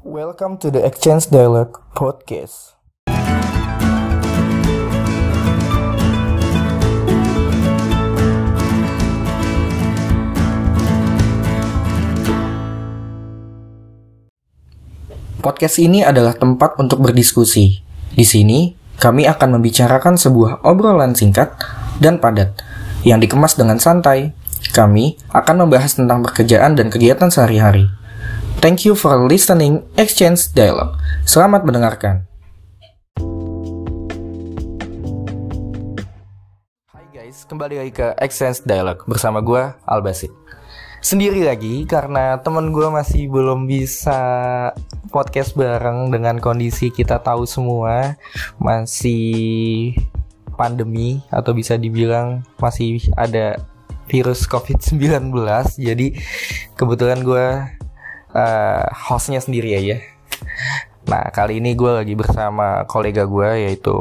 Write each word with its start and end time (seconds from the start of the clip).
Welcome 0.00 0.56
to 0.64 0.72
the 0.72 0.80
Exchange 0.80 1.28
Dialogue 1.28 1.76
Podcast. 1.92 2.72
Podcast 15.44 15.76
ini 15.76 16.00
adalah 16.00 16.32
tempat 16.32 16.80
untuk 16.80 17.04
berdiskusi. 17.04 17.84
Di 18.16 18.24
sini, 18.24 18.72
kami 18.96 19.28
akan 19.28 19.60
membicarakan 19.60 20.16
sebuah 20.16 20.64
obrolan 20.64 21.12
singkat 21.12 21.52
dan 22.00 22.16
padat 22.16 22.56
yang 23.04 23.20
dikemas 23.20 23.52
dengan 23.52 23.76
santai. 23.76 24.32
Kami 24.72 25.20
akan 25.28 25.68
membahas 25.68 25.92
tentang 25.92 26.24
pekerjaan 26.24 26.72
dan 26.72 26.88
kegiatan 26.88 27.28
sehari-hari. 27.28 27.99
Thank 28.60 28.84
you 28.84 28.92
for 28.92 29.16
listening 29.24 29.88
Exchange 29.96 30.52
Dialogue. 30.52 31.00
Selamat 31.24 31.64
mendengarkan. 31.64 32.28
Hai 36.92 37.06
guys, 37.08 37.48
kembali 37.48 37.80
lagi 37.80 37.92
ke 37.96 38.12
Exchange 38.20 38.60
Dialogue 38.68 39.08
bersama 39.08 39.40
gue 39.40 39.64
Albasit. 39.88 40.28
Sendiri 41.00 41.48
lagi 41.48 41.88
karena 41.88 42.36
temen 42.44 42.68
gue 42.68 42.84
masih 42.92 43.32
belum 43.32 43.64
bisa 43.64 44.20
podcast 45.08 45.56
bareng 45.56 46.12
dengan 46.12 46.36
kondisi 46.36 46.92
kita 46.92 47.16
tahu 47.16 47.48
semua 47.48 48.20
masih 48.60 49.96
pandemi 50.60 51.24
atau 51.32 51.56
bisa 51.56 51.80
dibilang 51.80 52.44
masih 52.60 53.08
ada 53.16 53.56
virus 54.12 54.44
COVID-19 54.44 55.32
jadi 55.80 56.12
kebetulan 56.76 57.24
gue 57.24 57.79
uh, 58.34 58.86
hostnya 59.10 59.40
sendiri 59.42 59.74
aja. 59.76 59.96
Nah 61.06 61.30
kali 61.34 61.58
ini 61.58 61.74
gue 61.74 61.90
lagi 61.90 62.14
bersama 62.14 62.86
kolega 62.86 63.26
gue 63.26 63.68
yaitu 63.68 63.96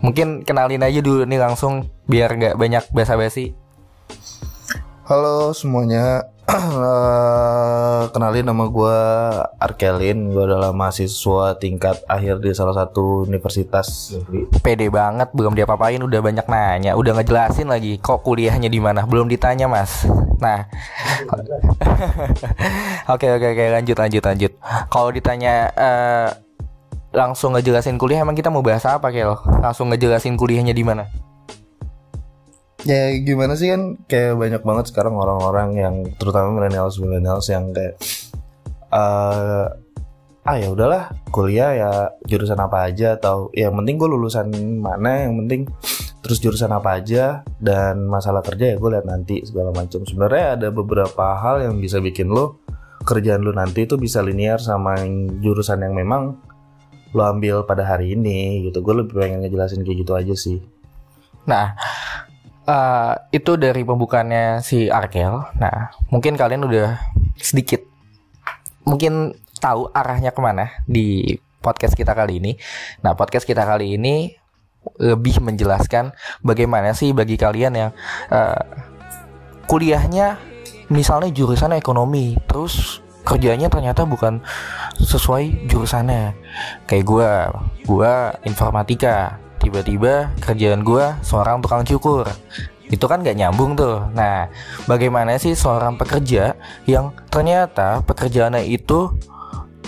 mungkin 0.00 0.46
kenalin 0.46 0.84
aja 0.84 1.00
dulu 1.02 1.26
nih 1.26 1.40
langsung 1.40 1.90
biar 2.06 2.34
nggak 2.36 2.56
banyak 2.56 2.84
basa-basi. 2.94 3.52
Halo 5.10 5.50
semuanya, 5.50 6.30
kenalin 8.14 8.46
nama 8.46 8.64
gue 8.66 8.98
Arkelin, 9.60 10.34
gue 10.34 10.44
adalah 10.44 10.74
mahasiswa 10.74 11.54
tingkat 11.58 12.02
akhir 12.10 12.42
di 12.42 12.50
salah 12.56 12.74
satu 12.74 13.26
universitas 13.28 14.14
Pede 14.64 14.90
banget, 14.90 15.30
belum 15.34 15.54
diapa-apain 15.54 16.00
udah 16.00 16.20
banyak 16.20 16.46
nanya, 16.50 16.92
udah 16.98 17.20
ngejelasin 17.20 17.70
lagi 17.70 17.98
kok 18.02 18.22
kuliahnya 18.26 18.66
di 18.66 18.80
mana, 18.82 19.06
belum 19.06 19.30
ditanya 19.30 19.70
mas. 19.70 20.06
Nah, 20.40 20.64
oke 23.12 23.26
oke 23.36 23.46
oke 23.52 23.64
lanjut 23.70 23.96
lanjut 23.98 24.22
lanjut. 24.24 24.52
Kalau 24.88 25.10
ditanya 25.12 25.68
uh, 25.76 26.28
langsung 27.12 27.54
ngejelasin 27.54 27.98
kuliah, 28.00 28.22
emang 28.22 28.38
kita 28.38 28.48
mau 28.48 28.64
bahas 28.64 28.86
apa 28.86 29.10
Kel? 29.12 29.36
Langsung 29.60 29.90
ngejelasin 29.92 30.38
kuliahnya 30.40 30.72
di 30.72 30.84
mana? 30.86 31.29
Ya 32.88 33.12
gimana 33.20 33.56
sih 33.56 33.72
kan 33.72 34.00
kayak 34.08 34.36
banyak 34.40 34.62
banget 34.64 34.84
sekarang 34.92 35.14
orang-orang 35.16 35.68
yang 35.76 35.94
terutama 36.16 36.52
millennials 36.54 36.96
millennials 36.96 37.46
yang 37.52 37.72
kayak 37.76 38.00
uh, 38.92 39.68
ah 40.40 40.56
ya 40.56 40.72
udahlah 40.72 41.12
kuliah 41.28 41.70
ya 41.76 41.90
jurusan 42.24 42.56
apa 42.56 42.88
aja 42.88 43.20
atau 43.20 43.52
ya, 43.52 43.68
yang 43.68 43.76
penting 43.84 44.00
gue 44.00 44.08
lulusan 44.08 44.48
mana 44.80 45.28
yang 45.28 45.36
penting 45.44 45.68
terus 46.20 46.40
jurusan 46.40 46.72
apa 46.72 47.00
aja 47.00 47.44
dan 47.58 48.08
masalah 48.08 48.44
kerja 48.44 48.72
ya 48.72 48.76
gue 48.76 48.90
lihat 48.92 49.08
nanti 49.08 49.40
segala 49.44 49.72
macam. 49.72 50.04
Sebenarnya 50.04 50.60
ada 50.60 50.68
beberapa 50.68 51.36
hal 51.36 51.64
yang 51.64 51.80
bisa 51.80 51.98
bikin 52.00 52.28
lo 52.28 52.60
kerjaan 53.00 53.40
lo 53.40 53.56
nanti 53.56 53.88
itu 53.88 53.96
bisa 53.96 54.20
linear 54.20 54.60
sama 54.60 55.00
jurusan 55.40 55.80
yang 55.80 55.96
memang 55.96 56.36
lo 57.16 57.22
ambil 57.24 57.64
pada 57.64 57.82
hari 57.82 58.14
ini 58.14 58.68
gitu. 58.68 58.84
Gue 58.84 59.00
lebih 59.00 59.16
pengen 59.16 59.44
ngejelasin 59.44 59.82
kayak 59.82 59.98
gitu 60.04 60.12
aja 60.14 60.34
sih. 60.36 60.58
Nah 61.48 61.74
uh, 62.66 63.14
itu 63.30 63.56
dari 63.56 63.82
pembukaannya 63.84 64.64
si 64.64 64.90
Arkel. 64.90 65.40
Nah, 65.56 65.94
mungkin 66.12 66.34
kalian 66.34 66.66
udah 66.66 66.98
sedikit 67.38 67.84
mungkin 68.84 69.36
tahu 69.60 69.92
arahnya 69.92 70.32
ke 70.32 70.40
mana 70.40 70.72
di 70.88 71.36
podcast 71.60 71.94
kita 71.94 72.16
kali 72.16 72.40
ini. 72.40 72.56
Nah, 73.04 73.12
podcast 73.14 73.44
kita 73.44 73.62
kali 73.62 74.00
ini 74.00 74.34
lebih 74.96 75.44
menjelaskan 75.44 76.16
bagaimana 76.40 76.96
sih 76.96 77.12
bagi 77.12 77.36
kalian 77.36 77.72
yang 77.76 77.90
uh, 78.32 78.64
kuliahnya 79.68 80.40
misalnya 80.88 81.28
jurusan 81.30 81.76
ekonomi, 81.76 82.40
terus 82.48 83.04
kerjanya 83.22 83.68
ternyata 83.68 84.08
bukan 84.08 84.40
sesuai 84.96 85.68
jurusannya. 85.68 86.34
Kayak 86.88 87.04
gue, 87.04 87.30
gue 87.86 88.12
informatika 88.48 89.38
tiba-tiba 89.60 90.32
kerjaan 90.40 90.80
gue 90.82 91.04
seorang 91.20 91.60
tukang 91.60 91.84
cukur 91.84 92.26
itu 92.90 93.04
kan 93.06 93.22
gak 93.22 93.38
nyambung 93.38 93.78
tuh 93.78 94.02
nah 94.16 94.50
bagaimana 94.90 95.38
sih 95.38 95.54
seorang 95.54 95.94
pekerja 95.94 96.58
yang 96.88 97.14
ternyata 97.30 98.02
pekerjaannya 98.02 98.66
itu 98.66 99.14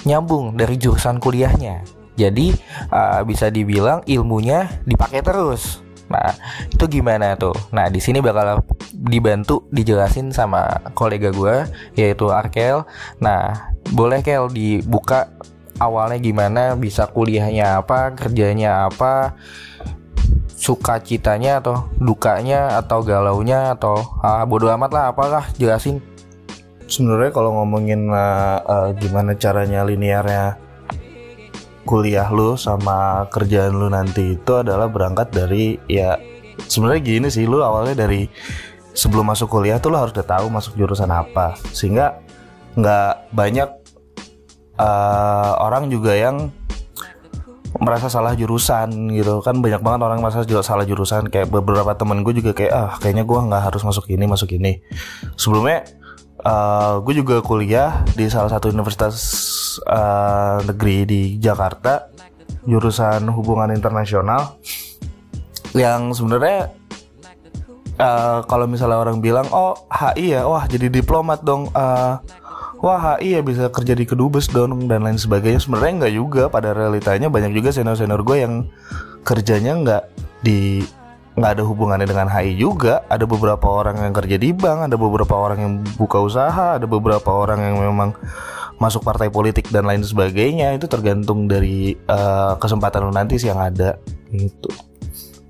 nyambung 0.07 0.55
dari 0.55 0.79
jurusan 0.79 1.19
kuliahnya 1.19 1.83
jadi 2.15 2.55
uh, 2.93 3.25
bisa 3.25 3.49
dibilang 3.49 4.05
ilmunya 4.07 4.69
dipakai 4.87 5.25
terus 5.25 5.83
Nah, 6.13 6.37
itu 6.69 6.85
gimana 7.01 7.33
tuh? 7.41 7.57
Nah, 7.73 7.89
di 7.89 7.97
sini 7.97 8.21
bakal 8.21 8.61
dibantu 8.93 9.65
dijelasin 9.73 10.29
sama 10.29 10.69
kolega 10.93 11.33
gue 11.33 11.65
yaitu 11.97 12.29
Arkel. 12.29 12.85
Nah, 13.17 13.73
boleh 13.97 14.21
Kel 14.21 14.53
dibuka 14.53 15.33
awalnya 15.83 16.19
gimana 16.23 16.79
bisa 16.79 17.11
kuliahnya 17.11 17.83
apa 17.83 18.15
kerjanya 18.15 18.87
apa 18.87 19.35
sukacitanya 20.63 21.59
atau 21.59 21.91
dukanya 21.99 22.79
atau 22.79 23.03
galaunya 23.03 23.75
atau 23.75 23.99
ah, 24.23 24.47
bodoh 24.47 24.71
amat 24.71 24.91
lah 24.95 25.05
apalah 25.11 25.45
jelasin. 25.59 25.99
Sebenarnya 26.87 27.33
kalau 27.35 27.57
ngomongin 27.57 28.13
uh, 28.13 28.61
uh, 28.63 28.89
gimana 28.95 29.33
caranya 29.35 29.83
linearnya 29.83 30.61
kuliah 31.83 32.29
lu 32.31 32.55
sama 32.55 33.27
kerjaan 33.33 33.75
lu 33.75 33.89
nanti 33.91 34.39
itu 34.39 34.53
adalah 34.55 34.87
berangkat 34.87 35.35
dari 35.35 35.81
ya 35.91 36.21
sebenarnya 36.69 37.03
gini 37.03 37.29
sih 37.33 37.49
lu 37.49 37.65
awalnya 37.65 38.07
dari 38.07 38.29
sebelum 38.93 39.25
masuk 39.35 39.51
kuliah 39.51 39.81
tuh 39.81 39.91
lu 39.91 39.99
harus 39.99 40.13
udah 40.15 40.27
tahu 40.37 40.47
masuk 40.53 40.77
jurusan 40.79 41.11
apa. 41.11 41.59
Sehingga 41.73 42.23
nggak 42.77 43.35
banyak 43.35 43.82
uh, 44.83 45.53
orang 45.63 45.87
juga 45.87 46.19
yang 46.19 46.51
merasa 47.79 48.11
salah 48.11 48.35
jurusan 48.35 49.15
gitu. 49.15 49.41
Kan 49.41 49.63
banyak 49.63 49.81
banget 49.81 50.01
orang 50.05 50.19
merasa 50.21 50.45
juga 50.45 50.67
salah 50.67 50.85
jurusan. 50.85 51.31
Kayak 51.31 51.55
beberapa 51.55 51.95
temen 51.95 52.27
gue 52.27 52.43
juga 52.43 52.53
kayak 52.53 52.73
ah 52.73 52.93
kayaknya 52.99 53.25
gue 53.25 53.39
nggak 53.39 53.63
harus 53.73 53.83
masuk 53.87 54.11
ini 54.11 54.25
masuk 54.27 54.51
ini. 54.59 54.83
Sebelumnya 55.39 55.87
uh, 56.45 57.01
gue 57.01 57.15
juga 57.17 57.41
kuliah 57.41 58.03
di 58.13 58.27
salah 58.29 58.51
satu 58.51 58.69
universitas 58.69 59.17
uh, 59.87 60.61
negeri 60.67 61.07
di 61.07 61.23
Jakarta 61.39 62.11
jurusan 62.67 63.25
hubungan 63.33 63.73
internasional. 63.73 64.61
Yang 65.73 66.21
sebenarnya 66.21 66.83
uh, 67.97 68.45
kalau 68.45 68.69
misalnya 68.69 69.01
orang 69.01 69.25
bilang 69.25 69.49
oh 69.51 69.89
HI 69.89 70.37
ya 70.37 70.45
wah 70.45 70.69
jadi 70.69 70.93
diplomat 70.93 71.41
dong 71.41 71.73
uh, 71.73 72.21
wah 72.83 73.17
HI 73.17 73.39
ya 73.39 73.41
bisa 73.41 73.71
kerja 73.71 73.95
di 73.95 74.03
kedubes 74.03 74.51
dong 74.51 74.91
dan 74.91 75.07
lain 75.07 75.17
sebagainya. 75.17 75.63
Sebenarnya 75.63 75.93
nggak 76.05 76.15
juga. 76.19 76.43
Pada 76.51 76.75
realitanya 76.75 77.31
banyak 77.31 77.55
juga 77.55 77.71
senior 77.71 77.95
senior 77.95 78.27
gue 78.27 78.43
yang 78.43 78.67
kerjanya 79.23 79.73
nggak 79.79 80.05
di 80.43 80.83
nggak 81.33 81.51
ada 81.57 81.65
hubungannya 81.65 82.05
dengan 82.11 82.27
HI 82.29 82.59
juga. 82.59 83.07
Ada 83.07 83.25
beberapa 83.25 83.65
orang 83.71 84.03
yang 84.03 84.13
kerja 84.13 84.37
di 84.37 84.51
bank 84.51 84.91
ada 84.91 84.97
beberapa 84.99 85.35
orang 85.39 85.59
yang 85.63 85.73
buka 85.95 86.19
usaha 86.21 86.77
ada 86.77 86.85
beberapa 86.85 87.31
orang 87.31 87.63
yang 87.63 87.77
memang 87.79 88.19
masuk 88.83 89.07
partai 89.07 89.31
politik 89.31 89.71
dan 89.71 89.87
lain 89.87 90.03
sebagainya. 90.03 90.75
Itu 90.75 90.91
tergantung 90.91 91.47
dari 91.47 91.95
uh, 92.11 92.59
kesempatan 92.59 93.15
nanti 93.15 93.39
sih 93.39 93.49
yang 93.49 93.63
ada 93.63 93.97
gitu. 94.35 94.69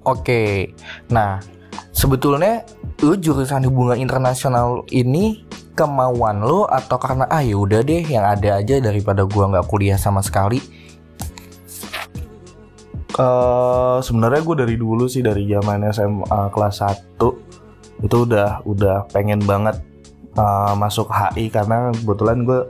Oke. 0.04 0.76
Nah 1.08 1.40
sebetulnya 1.96 2.62
lu 3.00 3.16
jurusan 3.16 3.64
hubungan 3.66 3.98
internasional 3.98 4.84
ini 4.92 5.42
kemauan 5.72 6.44
lo 6.44 6.68
atau 6.68 6.96
karena 7.00 7.24
ah 7.32 7.40
ya 7.40 7.56
udah 7.56 7.80
deh 7.80 8.04
yang 8.04 8.24
ada 8.28 8.60
aja 8.60 8.78
daripada 8.78 9.24
gua 9.24 9.48
nggak 9.48 9.66
kuliah 9.68 9.96
sama 9.96 10.20
sekali 10.20 10.60
uh, 13.18 13.98
sebenarnya 14.00 14.40
gue 14.40 14.56
dari 14.64 14.76
dulu 14.76 15.04
sih 15.08 15.20
dari 15.20 15.44
zaman 15.48 15.88
SMA 15.92 16.40
kelas 16.52 16.76
1 16.84 18.02
itu 18.02 18.16
udah 18.26 18.64
udah 18.66 19.06
pengen 19.12 19.42
banget 19.44 19.78
uh, 20.36 20.74
masuk 20.74 21.08
HI 21.12 21.52
karena 21.52 21.92
kebetulan 21.92 22.42
gue 22.42 22.60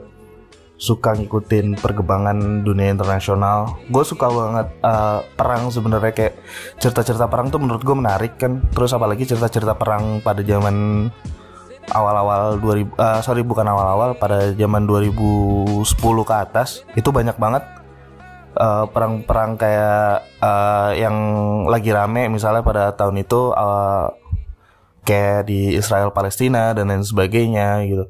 suka 0.83 1.15
ngikutin 1.15 1.79
perkembangan 1.79 2.65
dunia 2.67 2.91
internasional. 2.91 3.79
Gue 3.87 4.03
suka 4.03 4.27
banget 4.27 4.67
uh, 4.83 5.23
perang 5.37 5.71
sebenarnya 5.71 6.11
kayak 6.11 6.35
cerita-cerita 6.81 7.31
perang 7.31 7.47
tuh 7.47 7.61
menurut 7.61 7.87
gue 7.87 7.95
menarik 7.95 8.35
kan. 8.35 8.59
Terus 8.73 8.91
apalagi 8.91 9.23
cerita-cerita 9.23 9.79
perang 9.79 10.19
pada 10.19 10.43
zaman 10.43 11.07
awal-awal 11.91 12.61
2000 12.61 12.95
uh, 12.95 13.19
sorry 13.19 13.43
bukan 13.43 13.67
awal-awal 13.67 14.15
pada 14.15 14.55
zaman 14.55 14.87
2010 14.87 15.83
ke 16.23 16.35
atas 16.35 16.87
itu 16.95 17.09
banyak 17.11 17.35
banget 17.35 17.63
uh, 18.57 18.85
perang-perang 18.87 19.57
kayak 19.59 20.23
uh, 20.39 20.91
yang 20.95 21.15
lagi 21.67 21.91
rame 21.91 22.29
misalnya 22.29 22.63
pada 22.63 22.93
tahun 22.95 23.25
itu 23.25 23.51
uh, 23.53 24.13
kayak 25.03 25.51
di 25.51 25.75
Israel 25.75 26.15
Palestina 26.15 26.71
dan 26.71 26.87
lain 26.89 27.03
sebagainya 27.03 27.83
gitu. 27.87 28.05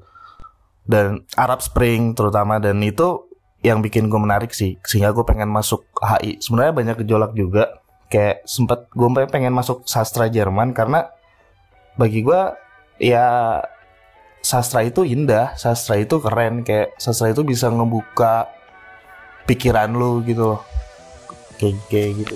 Dan 0.83 1.23
Arab 1.39 1.63
Spring 1.63 2.13
terutama 2.13 2.59
dan 2.59 2.77
itu 2.83 3.31
yang 3.63 3.79
bikin 3.79 4.11
gue 4.11 4.19
menarik 4.19 4.51
sih 4.51 4.75
sehingga 4.83 5.15
gue 5.15 5.23
pengen 5.23 5.47
masuk 5.47 5.87
HI 6.03 6.43
sebenarnya 6.43 6.73
banyak 6.75 6.95
gejolak 7.07 7.31
juga 7.31 7.79
kayak 8.11 8.43
sempet 8.43 8.91
gue 8.91 9.07
pengen 9.31 9.55
masuk 9.55 9.87
sastra 9.87 10.27
Jerman 10.27 10.75
karena 10.75 11.07
bagi 11.95 12.19
gue 12.19 12.41
ya 13.03 13.59
sastra 14.39 14.87
itu 14.87 15.03
indah, 15.03 15.55
sastra 15.59 15.99
itu 15.99 16.23
keren, 16.23 16.63
kayak 16.63 16.95
sastra 16.95 17.35
itu 17.35 17.43
bisa 17.43 17.67
ngebuka 17.67 18.47
pikiran 19.43 19.91
lu 19.91 20.23
gitu 20.23 20.55
loh. 20.55 20.61
Kayak, 21.59 21.79
kayak 21.91 22.11
gitu. 22.23 22.35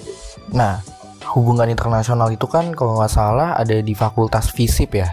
Nah, 0.52 0.84
hubungan 1.36 1.68
internasional 1.68 2.32
itu 2.32 2.48
kan 2.48 2.72
kalau 2.72 3.00
nggak 3.00 3.12
salah 3.12 3.56
ada 3.60 3.80
di 3.84 3.92
fakultas 3.92 4.52
FISIP 4.52 5.04
ya. 5.04 5.10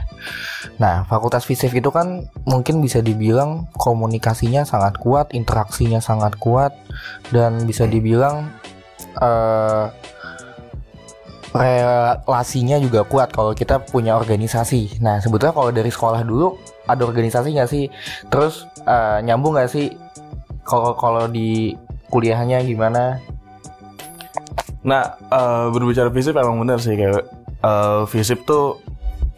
Nah, 0.79 1.03
fakultas 1.07 1.43
FISIP 1.47 1.83
itu 1.83 1.91
kan 1.91 2.27
mungkin 2.47 2.79
bisa 2.79 3.03
dibilang 3.03 3.67
komunikasinya 3.75 4.63
sangat 4.63 4.99
kuat, 5.03 5.35
interaksinya 5.35 5.99
sangat 5.99 6.39
kuat, 6.39 6.75
dan 7.35 7.67
bisa 7.67 7.91
dibilang 7.91 8.51
uh, 9.19 9.91
relasinya 11.55 12.83
juga 12.83 13.07
kuat 13.07 13.31
kalau 13.31 13.55
kita 13.55 13.79
punya 13.79 14.19
organisasi. 14.19 14.99
Nah 14.99 15.23
sebetulnya 15.23 15.55
kalau 15.55 15.71
dari 15.71 15.87
sekolah 15.87 16.27
dulu 16.27 16.59
ada 16.91 17.07
organisasi 17.07 17.55
nggak 17.55 17.71
sih? 17.71 17.87
Terus 18.27 18.67
uh, 18.91 19.23
nyambung 19.23 19.55
nggak 19.55 19.71
sih? 19.71 19.95
Kalau 20.67 20.99
kalau 20.99 21.31
di 21.31 21.79
kuliahnya 22.11 22.59
gimana? 22.67 23.23
Nah 24.83 25.15
uh, 25.31 25.71
berbicara 25.71 26.11
fisip 26.11 26.35
emang 26.35 26.59
bener 26.67 26.83
sih 26.83 26.99
kayak 26.99 27.23
uh, 27.63 28.03
fisip 28.11 28.43
tuh 28.43 28.83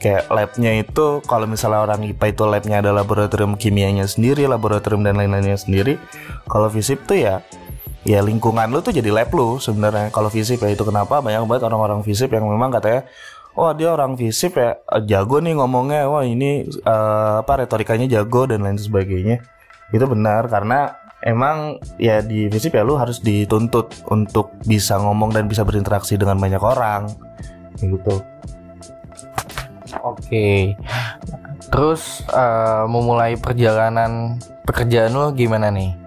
kayak 0.01 0.29
labnya 0.33 0.73
itu 0.81 1.21
kalau 1.25 1.45
misalnya 1.45 1.85
orang 1.85 2.01
IPA 2.01 2.27
itu 2.33 2.43
labnya 2.49 2.77
ada 2.81 2.97
laboratorium 2.97 3.61
kimianya 3.61 4.09
sendiri, 4.09 4.49
laboratorium 4.49 5.05
dan 5.05 5.21
lain-lainnya 5.21 5.61
sendiri. 5.61 6.01
Kalau 6.49 6.73
fisip 6.73 7.05
tuh 7.05 7.21
ya 7.21 7.45
ya 8.07 8.23
lingkungan 8.23 8.71
lu 8.71 8.79
tuh 8.79 8.95
jadi 8.95 9.11
lab 9.11 9.35
lu 9.35 9.59
sebenarnya. 9.59 10.15
Kalau 10.15 10.31
fisip 10.31 10.63
ya 10.63 10.71
itu 10.71 10.87
kenapa? 10.87 11.19
Banyak 11.19 11.43
banget 11.51 11.67
orang-orang 11.67 12.07
fisip 12.07 12.31
yang 12.31 12.47
memang 12.47 12.71
katanya 12.71 13.11
oh 13.59 13.75
dia 13.75 13.91
orang 13.91 14.15
fisip 14.15 14.55
ya 14.55 14.79
eh, 14.79 15.03
jago 15.11 15.43
nih 15.43 15.59
ngomongnya. 15.59 16.07
Wah 16.07 16.23
ini 16.23 16.71
uh, 16.87 17.43
apa 17.43 17.67
retorikanya 17.67 18.07
jago 18.07 18.47
dan 18.47 18.63
lain 18.63 18.79
sebagainya. 18.79 19.43
Itu 19.91 20.07
benar 20.07 20.47
karena 20.47 20.95
emang 21.27 21.83
ya 21.99 22.23
di 22.23 22.47
fisip 22.47 22.79
ya 22.79 22.87
lu 22.87 22.95
harus 22.95 23.19
dituntut 23.19 24.07
untuk 24.07 24.55
bisa 24.63 24.95
ngomong 25.03 25.35
dan 25.35 25.51
bisa 25.51 25.67
berinteraksi 25.67 26.15
dengan 26.15 26.39
banyak 26.39 26.63
orang. 26.63 27.11
Gitu. 27.83 28.23
Oke. 30.07 30.79
Terus 31.67 32.23
uh, 32.31 32.87
memulai 32.87 33.35
perjalanan 33.35 34.39
pekerjaan 34.63 35.11
lu 35.11 35.35
gimana 35.35 35.75
nih 35.75 36.07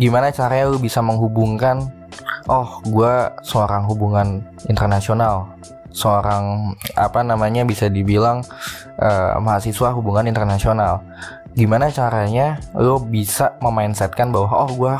gimana 0.00 0.32
caranya 0.32 0.72
lu 0.72 0.78
bisa 0.80 1.04
menghubungkan 1.04 1.88
oh 2.48 2.80
gue 2.84 3.14
seorang 3.44 3.84
hubungan 3.88 4.44
internasional 4.68 5.52
seorang 5.92 6.72
apa 6.96 7.20
namanya 7.20 7.62
bisa 7.62 7.86
dibilang 7.86 8.40
uh, 8.98 9.38
mahasiswa 9.38 9.92
hubungan 9.92 10.26
internasional. 10.26 11.04
Gimana 11.52 11.92
caranya 11.92 12.58
lo 12.72 12.96
bisa 12.98 13.54
memindsetkan 13.60 14.32
bahwa 14.32 14.50
oh 14.66 14.72
gue 14.72 14.94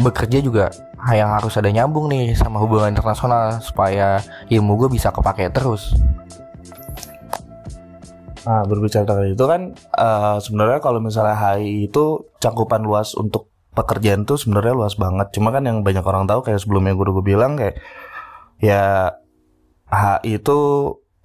bekerja 0.00 0.40
juga 0.40 0.72
yang 1.12 1.36
harus 1.36 1.54
ada 1.60 1.68
nyambung 1.68 2.08
nih 2.08 2.32
sama 2.32 2.58
hubungan 2.64 2.96
internasional 2.96 3.60
supaya 3.60 4.24
ilmu 4.48 4.80
gue 4.80 4.88
bisa 4.96 5.12
kepake 5.12 5.52
terus. 5.52 5.92
Nah, 8.44 8.60
berbicara 8.68 9.08
tentang 9.08 9.32
itu 9.32 9.44
kan 9.48 9.60
uh, 9.96 10.36
sebenarnya 10.36 10.80
kalau 10.80 11.00
misalnya 11.00 11.32
HI 11.32 11.88
itu 11.88 12.28
cakupan 12.40 12.84
luas 12.84 13.16
untuk 13.16 13.53
pekerjaan 13.74 14.24
tuh 14.24 14.38
sebenarnya 14.38 14.74
luas 14.74 14.94
banget. 14.94 15.34
Cuma 15.34 15.50
kan 15.50 15.66
yang 15.66 15.82
banyak 15.82 16.02
orang 16.06 16.24
tahu 16.30 16.46
kayak 16.46 16.62
sebelumnya 16.62 16.94
gue 16.94 17.04
udah 17.10 17.26
bilang 17.26 17.58
kayak 17.58 17.76
ya 18.62 19.12
HI 19.90 20.40
itu 20.40 20.58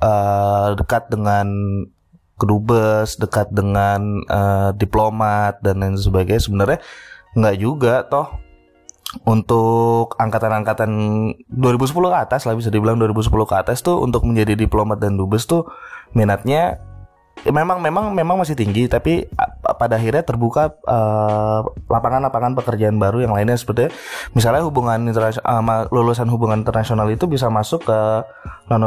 uh, 0.02 0.76
dekat 0.76 1.08
dengan 1.14 1.48
kedubes, 2.40 3.20
dekat 3.20 3.52
dengan 3.54 4.26
uh, 4.28 4.72
diplomat 4.74 5.62
dan 5.62 5.80
lain 5.80 5.96
sebagainya. 5.96 6.42
Sebenarnya 6.42 6.80
nggak 7.38 7.58
juga 7.62 8.04
toh 8.10 8.50
untuk 9.26 10.14
angkatan-angkatan 10.22 10.92
2010 11.50 12.14
ke 12.14 12.18
atas 12.18 12.46
lah 12.46 12.54
bisa 12.54 12.70
dibilang 12.70 13.02
2010 13.02 13.26
ke 13.50 13.56
atas 13.58 13.82
tuh 13.82 13.98
untuk 14.06 14.22
menjadi 14.22 14.54
diplomat 14.54 15.02
dan 15.02 15.18
dubes 15.18 15.50
tuh 15.50 15.66
minatnya 16.14 16.78
ya 17.42 17.52
memang 17.56 17.82
memang 17.82 18.14
memang 18.14 18.38
masih 18.38 18.54
tinggi 18.54 18.86
tapi 18.86 19.26
pada 19.80 19.96
akhirnya 19.96 20.28
terbuka 20.28 20.76
uh, 20.84 21.64
lapangan-lapangan 21.88 22.60
pekerjaan 22.60 23.00
baru 23.00 23.24
yang 23.24 23.32
lainnya 23.32 23.56
seperti 23.56 23.88
misalnya 24.36 24.68
hubungan 24.68 25.08
uh, 25.16 25.88
lulusan 25.90 26.28
hubungan 26.28 26.62
internasional 26.62 27.08
itu 27.08 27.26
bisa 27.32 27.48
masuk 27.48 27.88
ke 27.88 28.00
non 28.68 28.84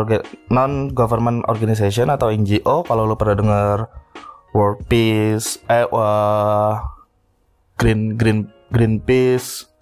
non 0.52 0.72
government 0.92 1.48
organization 1.48 2.12
atau 2.12 2.28
NGO 2.28 2.84
kalau 2.84 3.08
lo 3.08 3.16
pernah 3.16 3.36
dengar 3.40 3.78
World 4.52 4.84
Peace 4.86 5.56
eh 5.72 5.88
uh, 5.88 6.76
Green 7.80 8.20
Green 8.20 8.52
Greenpeace 8.68 9.72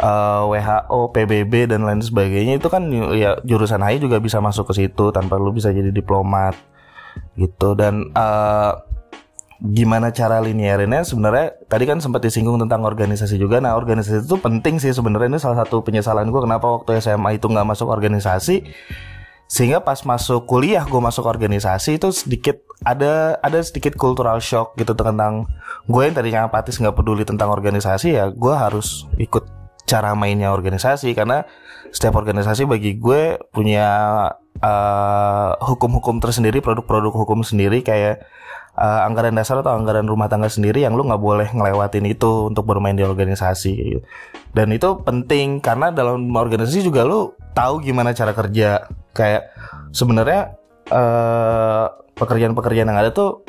uh, 0.00 0.42
WHO, 0.50 1.14
PBB 1.14 1.70
dan 1.70 1.86
lain 1.86 2.02
sebagainya 2.02 2.58
itu 2.58 2.68
kan 2.72 2.88
ya 3.14 3.38
jurusan 3.46 3.82
HI 3.82 4.02
juga 4.02 4.18
bisa 4.18 4.42
masuk 4.42 4.72
ke 4.72 4.84
situ 4.84 5.14
tanpa 5.14 5.38
lu 5.38 5.54
bisa 5.54 5.70
jadi 5.70 5.94
diplomat 5.94 6.56
gitu. 7.38 7.78
Dan 7.78 8.10
uh, 8.16 8.72
gimana 9.62 10.10
cara 10.10 10.42
linearinnya 10.42 11.06
sebenarnya 11.06 11.54
tadi 11.70 11.84
kan 11.86 12.02
sempat 12.02 12.26
disinggung 12.26 12.58
tentang 12.58 12.82
organisasi 12.82 13.38
juga. 13.38 13.62
Nah 13.62 13.78
organisasi 13.78 14.26
itu 14.26 14.36
penting 14.42 14.82
sih 14.82 14.90
sebenarnya. 14.90 15.36
Ini 15.36 15.40
salah 15.40 15.62
satu 15.62 15.84
penyesalan 15.86 16.30
gue 16.34 16.40
kenapa 16.42 16.66
waktu 16.66 16.98
SMA 16.98 17.38
itu 17.38 17.46
nggak 17.46 17.66
masuk 17.66 17.86
organisasi. 17.86 18.66
Sehingga 19.46 19.84
pas 19.84 20.02
masuk 20.02 20.48
kuliah 20.50 20.82
gue 20.82 20.98
masuk 20.98 21.28
organisasi 21.28 22.00
itu 22.00 22.08
sedikit 22.10 22.58
ada 22.82 23.38
ada 23.38 23.60
sedikit 23.62 23.94
cultural 23.94 24.42
shock 24.42 24.74
gitu 24.74 24.96
tentang 24.96 25.46
gue 25.86 26.02
yang 26.02 26.16
tadinya 26.16 26.50
apatis 26.50 26.80
nggak 26.80 26.96
peduli 26.96 27.22
tentang 27.22 27.52
organisasi 27.52 28.16
ya 28.16 28.32
gue 28.32 28.54
harus 28.56 29.06
ikut 29.20 29.46
cara 29.84 30.16
mainnya 30.16 30.50
organisasi. 30.50 31.14
Karena 31.14 31.44
setiap 31.94 32.18
organisasi 32.18 32.66
bagi 32.66 32.98
gue 32.98 33.38
punya 33.54 33.88
uh, 34.58 35.50
hukum-hukum 35.62 36.18
tersendiri, 36.18 36.58
produk-produk 36.58 37.12
hukum 37.14 37.46
sendiri. 37.46 37.84
Kayak 37.84 38.26
uh, 38.78 39.06
anggaran 39.06 39.34
dasar 39.34 39.62
atau 39.62 39.74
anggaran 39.74 40.06
rumah 40.06 40.26
tangga 40.26 40.50
sendiri 40.50 40.82
yang 40.82 40.98
lu 40.98 41.06
nggak 41.06 41.22
boleh 41.22 41.48
ngelewatin 41.50 42.06
itu 42.10 42.50
untuk 42.50 42.66
bermain 42.66 42.94
di 42.94 43.06
organisasi. 43.06 44.02
Dan 44.54 44.70
itu 44.74 45.02
penting 45.02 45.58
karena 45.58 45.90
dalam 45.90 46.30
organisasi 46.30 46.86
juga 46.86 47.06
lu 47.06 47.34
tahu 47.54 47.82
gimana 47.82 48.14
cara 48.14 48.34
kerja. 48.34 48.86
Kayak 49.14 49.54
sebenarnya 49.94 50.58
uh, 50.90 51.86
pekerjaan-pekerjaan 52.18 52.90
yang 52.90 52.98
ada 52.98 53.10
tuh 53.14 53.46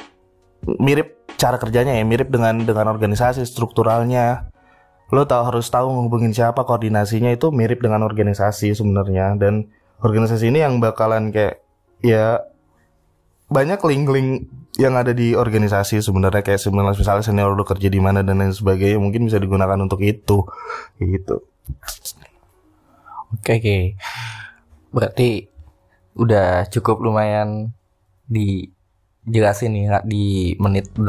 mirip 0.81 1.17
cara 1.37 1.57
kerjanya 1.61 1.97
ya, 1.97 2.05
mirip 2.05 2.29
dengan 2.29 2.61
dengan 2.63 2.89
organisasi 2.93 3.45
strukturalnya. 3.45 4.49
Lo 5.13 5.29
tahu 5.29 5.53
harus 5.53 5.69
tahu 5.69 5.93
menghubungin 5.93 6.33
siapa 6.33 6.65
koordinasinya 6.65 7.29
itu 7.29 7.53
mirip 7.53 7.77
dengan 7.77 8.01
organisasi 8.01 8.73
sebenarnya 8.73 9.37
dan 9.37 9.69
organisasi 10.01 10.49
ini 10.49 10.65
yang 10.65 10.81
bakalan 10.81 11.29
kayak 11.29 11.61
ya 12.01 12.41
banyak 13.49 13.79
link-link 13.81 14.49
yang 14.75 14.99
ada 14.99 15.15
di 15.15 15.31
organisasi 15.37 16.03
sebenarnya 16.03 16.43
kayak 16.43 16.59
sebenarnya 16.59 16.99
misalnya 16.99 17.23
senior 17.23 17.55
udah 17.55 17.63
kerja 17.63 17.87
di 17.87 17.99
mana 18.03 18.19
dan 18.25 18.43
lain 18.43 18.51
sebagainya 18.51 18.99
mungkin 18.99 19.31
bisa 19.31 19.39
digunakan 19.39 19.79
untuk 19.79 20.03
itu 20.03 20.43
gitu. 20.99 21.35
Oke 23.31 23.51
oke. 23.59 23.77
Berarti 24.91 25.47
udah 26.15 26.67
cukup 26.71 27.03
lumayan 27.03 27.71
dijelasin 28.27 29.71
nih 29.75 29.85
di 30.03 30.25
menit 30.59 30.91
8. 30.95 31.05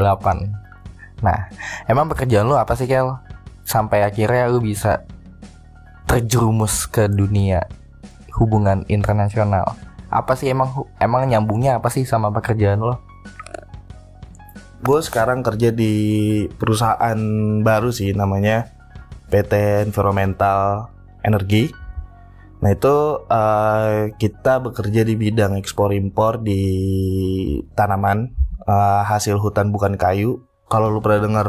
Nah, 1.23 1.49
emang 1.89 2.07
pekerjaan 2.07 2.47
lu 2.47 2.55
apa 2.55 2.77
sih 2.77 2.87
Kel? 2.87 3.19
Sampai 3.67 4.05
akhirnya 4.05 4.47
lu 4.47 4.63
bisa 4.63 5.03
terjerumus 6.07 6.87
ke 6.87 7.11
dunia 7.11 7.67
hubungan 8.39 8.87
internasional 8.87 9.86
apa 10.07 10.33
sih 10.39 10.51
emang 10.51 10.87
emang 10.97 11.27
nyambungnya 11.27 11.79
apa 11.79 11.91
sih 11.91 12.07
sama 12.07 12.31
pekerjaan 12.31 12.79
lo 12.79 12.99
gue 14.81 14.99
sekarang 15.03 15.41
kerja 15.43 15.73
di 15.73 15.93
perusahaan 16.55 17.17
baru 17.65 17.89
sih 17.91 18.13
namanya 18.13 18.71
PT 19.27 19.83
Environmental 19.89 20.87
Energi 21.25 21.87
Nah 22.57 22.73
itu 22.73 22.95
uh, 23.21 24.09
kita 24.17 24.57
bekerja 24.61 25.05
di 25.05 25.13
bidang 25.13 25.53
ekspor 25.61 25.93
impor 25.93 26.41
di 26.41 26.61
tanaman 27.77 28.33
uh, 28.65 29.05
hasil 29.05 29.37
hutan 29.37 29.69
bukan 29.69 29.93
kayu. 29.93 30.41
Kalau 30.65 30.89
lu 30.89 30.99
pernah 30.99 31.21
dengar 31.23 31.47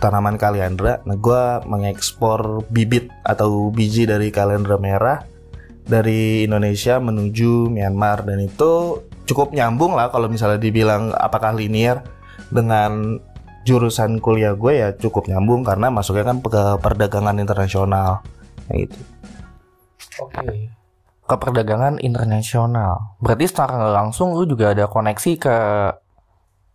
tanaman 0.00 0.40
kaliandra, 0.40 1.04
nah 1.04 1.14
gue 1.14 1.42
mengekspor 1.68 2.64
bibit 2.72 3.12
atau 3.20 3.68
biji 3.68 4.08
dari 4.08 4.32
kaliandra 4.32 4.80
merah 4.80 5.28
dari 5.90 6.46
Indonesia 6.46 7.02
menuju 7.02 7.66
Myanmar 7.66 8.22
dan 8.22 8.38
itu 8.38 9.02
cukup 9.26 9.50
nyambung 9.50 9.98
lah 9.98 10.14
kalau 10.14 10.30
misalnya 10.30 10.62
dibilang 10.62 11.10
apakah 11.10 11.50
linear 11.50 12.06
dengan 12.54 13.18
jurusan 13.66 14.22
kuliah 14.22 14.54
gue 14.56 14.72
ya 14.78 14.88
cukup 14.96 15.26
nyambung 15.28 15.66
karena 15.66 15.92
masuknya 15.92 16.30
kan 16.30 16.38
ke 16.40 16.62
perdagangan 16.80 17.36
internasional 17.42 18.22
kayak 18.70 18.88
gitu. 18.88 18.98
Oke. 20.22 20.34
Okay. 20.40 20.58
Ke 21.26 21.34
perdagangan 21.38 22.02
internasional. 22.02 23.18
Berarti 23.22 23.46
secara 23.46 23.78
nggak 23.78 23.94
langsung 23.94 24.34
lu 24.34 24.46
juga 24.46 24.74
ada 24.74 24.90
koneksi 24.90 25.32
ke 25.38 25.56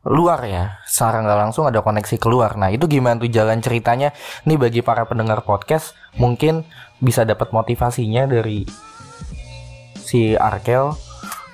luar 0.06 0.40
ya. 0.48 0.80
Secara 0.88 1.26
nggak 1.26 1.40
langsung 1.50 1.68
ada 1.68 1.84
koneksi 1.84 2.16
keluar. 2.22 2.56
Nah 2.56 2.72
itu 2.72 2.88
gimana 2.88 3.20
tuh 3.20 3.28
jalan 3.28 3.60
ceritanya? 3.60 4.16
Nih 4.48 4.56
bagi 4.56 4.80
para 4.80 5.04
pendengar 5.04 5.44
podcast 5.44 5.98
mungkin 6.16 6.64
bisa 7.04 7.28
dapat 7.28 7.52
motivasinya 7.52 8.30
dari 8.30 8.64
si 10.06 10.38
Arkel. 10.38 10.94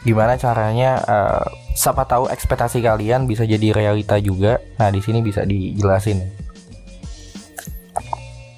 Gimana 0.04 0.36
caranya? 0.36 1.00
Uh, 1.08 1.46
siapa 1.72 2.04
tahu 2.04 2.28
ekspektasi 2.28 2.84
kalian 2.84 3.26
bisa 3.26 3.48
jadi 3.48 3.72
realita 3.72 4.20
juga. 4.20 4.60
Nah 4.76 4.92
di 4.92 5.00
sini 5.00 5.24
bisa 5.24 5.48
dijelasin. 5.48 6.20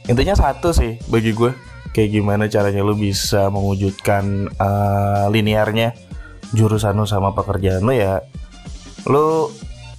Intinya 0.10 0.36
satu 0.36 0.76
sih 0.76 1.00
bagi 1.08 1.32
gue 1.32 1.54
kayak 1.94 2.10
gimana 2.12 2.50
caranya 2.50 2.82
lu 2.84 2.98
bisa 2.98 3.48
mewujudkan 3.48 4.52
uh, 4.58 5.32
linearnya 5.32 5.96
jurusan 6.52 6.98
lu 6.98 7.08
sama 7.08 7.32
pekerjaan 7.32 7.86
lu 7.86 7.94
ya 7.96 8.20
lu 9.08 9.48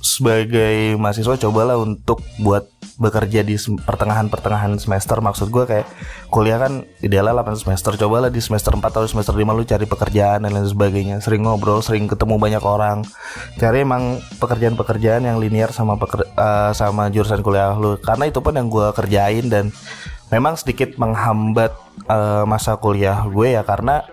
sebagai 0.05 1.01
mahasiswa 1.01 1.41
cobalah 1.41 1.81
untuk 1.81 2.21
buat 2.37 2.69
bekerja 3.01 3.41
di 3.41 3.57
pertengahan-pertengahan 3.59 4.77
semester. 4.77 5.19
Maksud 5.19 5.49
gue 5.49 5.65
kayak 5.65 5.89
kuliah 6.29 6.61
kan 6.61 6.85
idealnya 7.01 7.41
8 7.41 7.57
semester. 7.65 7.97
Cobalah 7.97 8.29
di 8.29 8.39
semester 8.39 8.77
4 8.77 8.85
atau 8.85 9.09
semester 9.09 9.33
5 9.33 9.57
lu 9.57 9.65
cari 9.65 9.89
pekerjaan 9.89 10.45
dan 10.45 10.53
lain 10.53 10.69
sebagainya. 10.69 11.25
Sering 11.25 11.49
ngobrol 11.49 11.81
sering 11.81 12.05
ketemu 12.05 12.37
banyak 12.37 12.63
orang. 12.63 13.03
Cari 13.57 13.83
emang 13.83 14.21
pekerjaan-pekerjaan 14.39 15.25
yang 15.25 15.41
linear 15.41 15.73
sama 15.73 15.97
peker, 15.97 16.29
uh, 16.37 16.71
sama 16.77 17.09
jurusan 17.09 17.41
kuliah 17.41 17.73
lu. 17.75 17.97
Karena 17.99 18.29
itu 18.29 18.45
pun 18.45 18.55
yang 18.55 18.69
gue 18.69 18.93
kerjain 18.93 19.49
dan 19.49 19.73
memang 20.29 20.61
sedikit 20.61 21.01
menghambat 21.01 21.73
uh, 22.13 22.45
masa 22.45 22.77
kuliah 22.77 23.25
gue 23.25 23.57
ya. 23.57 23.65
Karena 23.65 24.05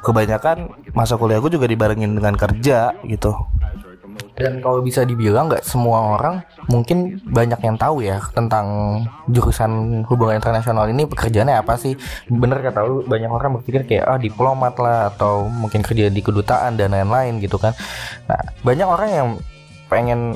kebanyakan 0.00 0.72
masa 0.96 1.20
kuliah 1.20 1.38
gue 1.38 1.52
juga 1.52 1.68
dibarengin 1.68 2.16
dengan 2.16 2.34
kerja 2.34 2.96
gitu 3.04 3.36
dan 4.34 4.58
kalau 4.58 4.82
bisa 4.82 5.06
dibilang 5.06 5.46
nggak 5.46 5.62
semua 5.62 6.18
orang 6.18 6.42
mungkin 6.66 7.22
banyak 7.22 7.60
yang 7.62 7.76
tahu 7.78 8.02
ya 8.02 8.18
tentang 8.34 8.66
jurusan 9.30 10.02
hubungan 10.10 10.42
internasional 10.42 10.90
ini 10.90 11.06
pekerjaannya 11.06 11.62
apa 11.62 11.78
sih? 11.78 11.94
Bener 12.26 12.62
kata 12.62 12.82
lu 12.82 13.06
banyak 13.06 13.30
orang 13.30 13.60
berpikir 13.60 13.86
kayak 13.86 14.04
ah 14.06 14.18
diplomat 14.18 14.74
lah 14.78 15.14
atau 15.14 15.46
mungkin 15.46 15.82
kerja 15.86 16.10
di 16.10 16.20
kedutaan 16.22 16.74
dan 16.74 16.94
lain-lain 16.94 17.38
gitu 17.38 17.58
kan. 17.58 17.74
Nah 18.26 18.40
banyak 18.66 18.88
orang 18.88 19.10
yang 19.10 19.28
pengen 19.86 20.34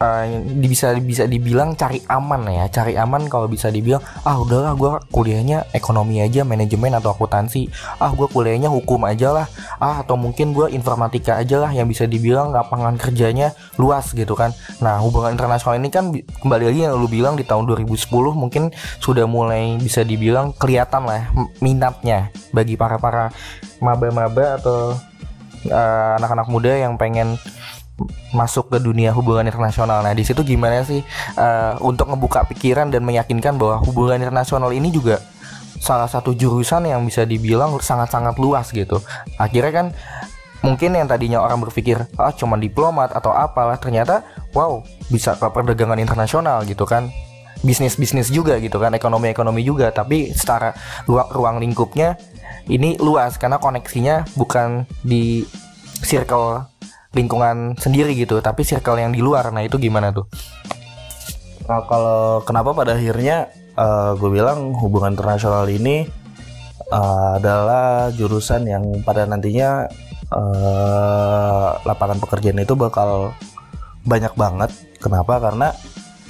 uh, 0.00 0.24
bisa 0.60 0.92
bisa 1.00 1.24
dibilang 1.24 1.76
cari 1.76 2.00
aman 2.08 2.48
ya. 2.48 2.64
Cari 2.68 2.94
aman 2.96 3.28
kalau 3.28 3.48
bisa 3.48 3.72
dibilang 3.72 4.02
ah 4.24 4.36
udahlah 4.36 4.72
gue 4.76 4.92
kuliahnya 5.12 5.72
ekonomi 5.72 6.20
aja 6.20 6.44
manajemen 6.44 6.96
atau 6.96 7.12
akuntansi. 7.12 7.68
Ah 8.00 8.12
gue 8.12 8.28
kuliahnya 8.28 8.68
hukum 8.68 9.04
aja 9.08 9.32
lah. 9.32 9.46
Ah 9.80 10.04
atau 10.04 10.16
mungkin 10.18 10.52
gue 10.52 10.72
informatika 10.72 11.40
aja 11.40 11.60
lah. 11.60 11.70
Yang 11.72 11.86
bisa 11.96 12.04
dibilang 12.08 12.52
lapangan 12.52 12.96
kerjanya 13.00 13.56
luas 13.80 14.12
gitu 14.12 14.36
kan. 14.36 14.52
Nah 14.80 15.00
hubungan 15.00 15.34
internasional 15.36 15.78
ini 15.80 15.88
kan 15.92 16.12
kembali 16.12 16.64
lagi 16.72 16.80
yang 16.88 16.96
lu 16.96 17.08
bilang 17.08 17.34
di 17.36 17.44
tahun 17.44 17.68
2010 17.68 18.08
mungkin 18.32 18.72
sudah 19.00 19.24
mulai 19.28 19.76
bisa 19.80 20.02
dibilang 20.02 20.52
kelihatan 20.56 21.04
lah 21.06 21.28
minatnya 21.60 22.30
bagi 22.52 22.78
para 22.78 22.96
para 22.96 23.28
maba-maba 23.80 24.56
atau 24.56 24.96
eh, 25.68 26.10
anak-anak 26.20 26.46
uh, 26.48 26.52
muda 26.52 26.72
yang 26.72 26.96
pengen 26.96 27.36
masuk 28.36 28.68
ke 28.68 28.78
dunia 28.78 29.10
hubungan 29.16 29.48
internasional. 29.48 30.04
Nah, 30.04 30.12
di 30.12 30.22
situ 30.22 30.44
gimana 30.44 30.84
sih 30.84 31.00
uh, 31.40 31.80
untuk 31.80 32.12
ngebuka 32.12 32.44
pikiran 32.52 32.92
dan 32.92 33.02
meyakinkan 33.02 33.56
bahwa 33.56 33.80
hubungan 33.84 34.20
internasional 34.20 34.68
ini 34.72 34.92
juga 34.92 35.24
salah 35.80 36.08
satu 36.08 36.32
jurusan 36.32 36.88
yang 36.88 37.04
bisa 37.04 37.24
dibilang 37.24 37.72
sangat-sangat 37.80 38.36
luas 38.36 38.68
gitu. 38.72 39.00
Akhirnya 39.40 39.72
kan 39.72 39.86
mungkin 40.64 40.96
yang 40.96 41.06
tadinya 41.08 41.44
orang 41.44 41.60
berpikir 41.62 42.00
ah 42.16 42.32
cuma 42.32 42.56
diplomat 42.56 43.12
atau 43.12 43.30
apalah 43.30 43.76
ternyata 43.76 44.24
wow 44.56 44.80
bisa 45.12 45.36
ke 45.36 45.46
perdagangan 45.52 46.00
internasional 46.00 46.64
gitu 46.64 46.88
kan 46.88 47.12
bisnis 47.60 47.94
bisnis 47.94 48.32
juga 48.32 48.56
gitu 48.58 48.80
kan 48.80 48.90
ekonomi 48.96 49.30
ekonomi 49.30 49.62
juga 49.62 49.92
tapi 49.92 50.32
secara 50.32 50.74
ruang, 51.06 51.28
ruang 51.30 51.56
lingkupnya 51.60 52.18
ini 52.66 52.98
luas 52.98 53.38
karena 53.38 53.62
koneksinya 53.62 54.26
bukan 54.34 54.88
di 55.06 55.46
circle 56.02 56.66
lingkungan 57.16 57.80
sendiri 57.80 58.12
gitu 58.12 58.44
tapi 58.44 58.62
circle 58.62 59.00
yang 59.00 59.16
di 59.16 59.24
luar. 59.24 59.48
Nah 59.48 59.64
itu 59.64 59.80
gimana 59.80 60.12
tuh? 60.12 60.28
Nah 61.66 61.80
kalau 61.88 62.44
kenapa 62.44 62.76
pada 62.76 62.94
akhirnya 62.94 63.48
uh, 63.74 64.12
gue 64.20 64.30
bilang 64.30 64.76
hubungan 64.76 65.16
internasional 65.16 65.64
ini 65.66 66.04
uh, 66.92 67.40
adalah 67.40 68.12
jurusan 68.12 68.68
yang 68.68 68.84
pada 69.02 69.24
nantinya 69.24 69.88
uh, 70.30 71.80
lapangan 71.82 72.20
pekerjaan 72.20 72.62
itu 72.62 72.76
bakal 72.76 73.32
banyak 74.06 74.32
banget. 74.38 74.70
Kenapa? 75.02 75.42
Karena 75.42 75.74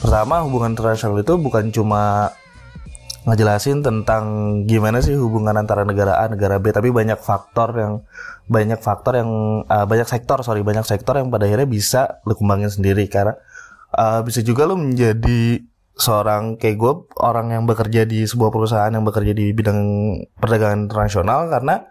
pertama 0.00 0.46
hubungan 0.46 0.72
internasional 0.72 1.20
itu 1.20 1.34
bukan 1.36 1.68
cuma 1.74 2.32
ngejelasin 3.26 3.82
tentang 3.82 4.24
gimana 4.70 5.02
sih 5.02 5.18
hubungan 5.18 5.58
antara 5.58 5.82
negara 5.82 6.22
A 6.22 6.30
negara 6.30 6.62
B. 6.62 6.70
Tapi 6.70 6.94
banyak 6.94 7.18
faktor 7.18 7.74
yang 7.74 7.92
banyak 8.46 8.78
faktor 8.78 9.18
yang 9.18 9.30
uh, 9.66 9.82
banyak 9.82 10.06
sektor 10.06 10.38
sorry 10.46 10.62
banyak 10.62 10.86
sektor 10.86 11.18
yang 11.18 11.34
pada 11.34 11.50
akhirnya 11.50 11.66
bisa 11.66 12.22
lu 12.22 12.38
kembangin 12.38 12.70
sendiri. 12.70 13.10
Karena 13.10 13.34
uh, 13.98 14.22
bisa 14.22 14.46
juga 14.46 14.70
lu 14.70 14.78
menjadi 14.78 15.58
seorang 15.98 16.54
kayak 16.60 16.76
gue 16.78 16.92
orang 17.18 17.50
yang 17.50 17.64
bekerja 17.66 18.06
di 18.06 18.22
sebuah 18.22 18.54
perusahaan 18.54 18.92
yang 18.94 19.02
bekerja 19.02 19.34
di 19.34 19.50
bidang 19.50 19.80
perdagangan 20.38 20.86
internasional. 20.86 21.50
Karena 21.50 21.82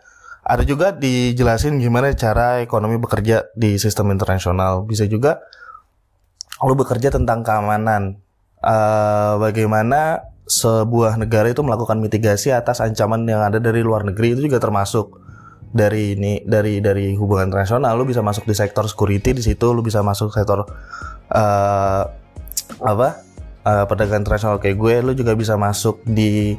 ada 0.46 0.64
juga 0.64 0.96
dijelasin 0.96 1.84
gimana 1.84 2.16
cara 2.16 2.64
ekonomi 2.64 2.96
bekerja 2.96 3.52
di 3.60 3.76
sistem 3.76 4.16
internasional. 4.16 4.88
Bisa 4.88 5.04
juga 5.04 5.44
lu 6.64 6.80
bekerja 6.80 7.12
tentang 7.12 7.44
keamanan. 7.44 8.24
Uh, 8.66 9.38
bagaimana 9.38 10.32
sebuah 10.46 11.18
negara 11.18 11.50
itu 11.50 11.66
melakukan 11.66 11.98
mitigasi 11.98 12.54
atas 12.54 12.78
ancaman 12.78 13.26
yang 13.26 13.42
ada 13.42 13.58
dari 13.58 13.82
luar 13.82 14.06
negeri 14.06 14.38
itu 14.38 14.46
juga 14.46 14.62
termasuk 14.62 15.18
dari 15.76 16.16
ini 16.16 16.46
dari 16.46 16.80
dari 16.80 17.18
hubungan 17.18 17.50
internasional. 17.50 17.98
Lu 17.98 18.06
bisa 18.06 18.22
masuk 18.22 18.46
di 18.46 18.56
sektor 18.56 18.86
security 18.86 19.34
di 19.34 19.44
situ 19.44 19.74
lu 19.74 19.82
bisa 19.82 20.06
masuk 20.06 20.30
sektor 20.32 20.64
uh, 21.34 22.04
apa 22.80 23.08
uh, 23.66 23.84
perdagangan 23.90 24.24
internasional 24.24 24.58
kayak 24.62 24.78
gue 24.78 24.94
lu 25.02 25.12
juga 25.18 25.34
bisa 25.34 25.58
masuk 25.58 26.00
di 26.06 26.56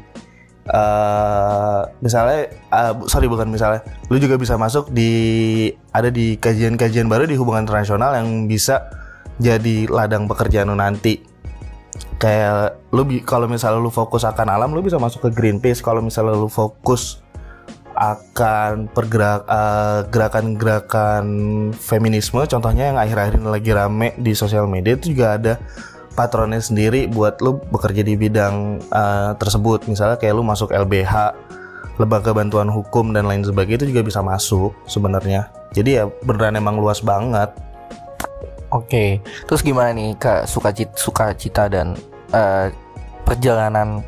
uh, 0.71 1.87
misalnya 2.03 2.51
uh, 2.75 2.95
sorry 3.07 3.31
bukan 3.31 3.49
misalnya 3.49 3.87
lu 4.11 4.19
juga 4.19 4.35
bisa 4.37 4.59
masuk 4.59 4.91
di 4.91 5.71
ada 5.95 6.11
di 6.11 6.35
kajian-kajian 6.37 7.07
baru 7.07 7.31
di 7.31 7.39
hubungan 7.39 7.65
internasional 7.65 8.19
yang 8.19 8.51
bisa 8.51 8.91
jadi 9.39 9.87
ladang 9.87 10.27
pekerjaan 10.27 10.73
lu 10.73 10.77
nanti 10.79 11.36
kayak 12.17 12.81
lu 12.93 13.05
kalau 13.25 13.47
misalnya 13.47 13.81
lu 13.81 13.93
fokus 13.93 14.25
akan 14.25 14.49
alam 14.49 14.73
lu 14.73 14.81
bisa 14.81 14.97
masuk 14.97 15.29
ke 15.29 15.31
Greenpeace. 15.37 15.85
Kalau 15.85 16.01
misalnya 16.01 16.37
lu 16.37 16.49
fokus 16.49 17.21
akan 17.97 18.93
pergerak 18.93 19.49
uh, 19.49 20.05
gerakan-gerakan 20.13 21.25
feminisme 21.73 22.45
contohnya 22.45 22.93
yang 22.93 23.01
akhir-akhir 23.01 23.41
ini 23.41 23.49
lagi 23.49 23.71
rame 23.73 24.09
di 24.21 24.37
sosial 24.37 24.69
media 24.69 25.01
itu 25.01 25.17
juga 25.17 25.41
ada 25.41 25.57
patronnya 26.13 26.61
sendiri 26.61 27.09
buat 27.09 27.41
lu 27.41 27.57
bekerja 27.73 28.05
di 28.05 28.17
bidang 28.17 28.81
uh, 28.93 29.33
tersebut. 29.37 29.89
Misalnya 29.89 30.21
kayak 30.21 30.37
lu 30.37 30.45
masuk 30.45 30.73
LBH 30.73 31.37
lembaga 31.97 32.37
bantuan 32.37 32.69
hukum 32.69 33.17
dan 33.17 33.25
lain 33.25 33.41
sebagainya 33.45 33.85
itu 33.85 33.97
juga 33.97 34.03
bisa 34.05 34.21
masuk 34.21 34.77
sebenarnya. 34.85 35.49
Jadi 35.73 36.01
ya 36.01 36.05
beneran 36.25 36.57
emang 36.57 36.77
luas 36.81 37.01
banget 37.01 37.53
Oke, 38.77 39.25
terus 39.49 39.65
gimana 39.65 39.97
nih 39.97 40.13
kak 40.21 40.45
sukacita, 40.45 40.93
sukacita 41.01 41.65
dan 41.73 41.97
uh, 42.37 42.69
perjalanan 43.25 44.05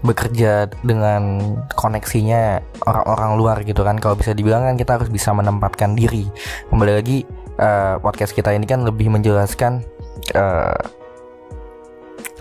bekerja 0.00 0.72
dengan 0.80 1.52
koneksinya 1.76 2.64
orang-orang 2.88 3.30
luar 3.36 3.56
gitu 3.60 3.84
kan? 3.84 4.00
Kalau 4.00 4.16
bisa 4.16 4.32
dibilang 4.32 4.64
kan 4.64 4.80
kita 4.80 4.96
harus 4.96 5.12
bisa 5.12 5.36
menempatkan 5.36 5.92
diri. 5.92 6.24
Kembali 6.72 6.92
lagi 6.96 7.28
uh, 7.60 8.00
podcast 8.00 8.32
kita 8.32 8.56
ini 8.56 8.64
kan 8.64 8.88
lebih 8.88 9.12
menjelaskan 9.12 9.84
uh, 10.32 10.80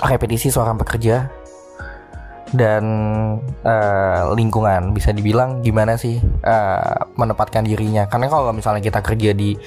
repetisi 0.08 0.48
seorang 0.48 0.80
pekerja 0.80 1.28
dan 2.56 2.84
uh, 3.68 4.32
lingkungan 4.32 4.96
bisa 4.96 5.12
dibilang 5.12 5.60
gimana 5.60 6.00
sih 6.00 6.24
uh, 6.24 7.04
menempatkan 7.20 7.68
dirinya 7.68 8.08
karena 8.08 8.32
kalau 8.32 8.54
misalnya 8.56 8.80
kita 8.80 9.04
kerja 9.04 9.36
di 9.36 9.58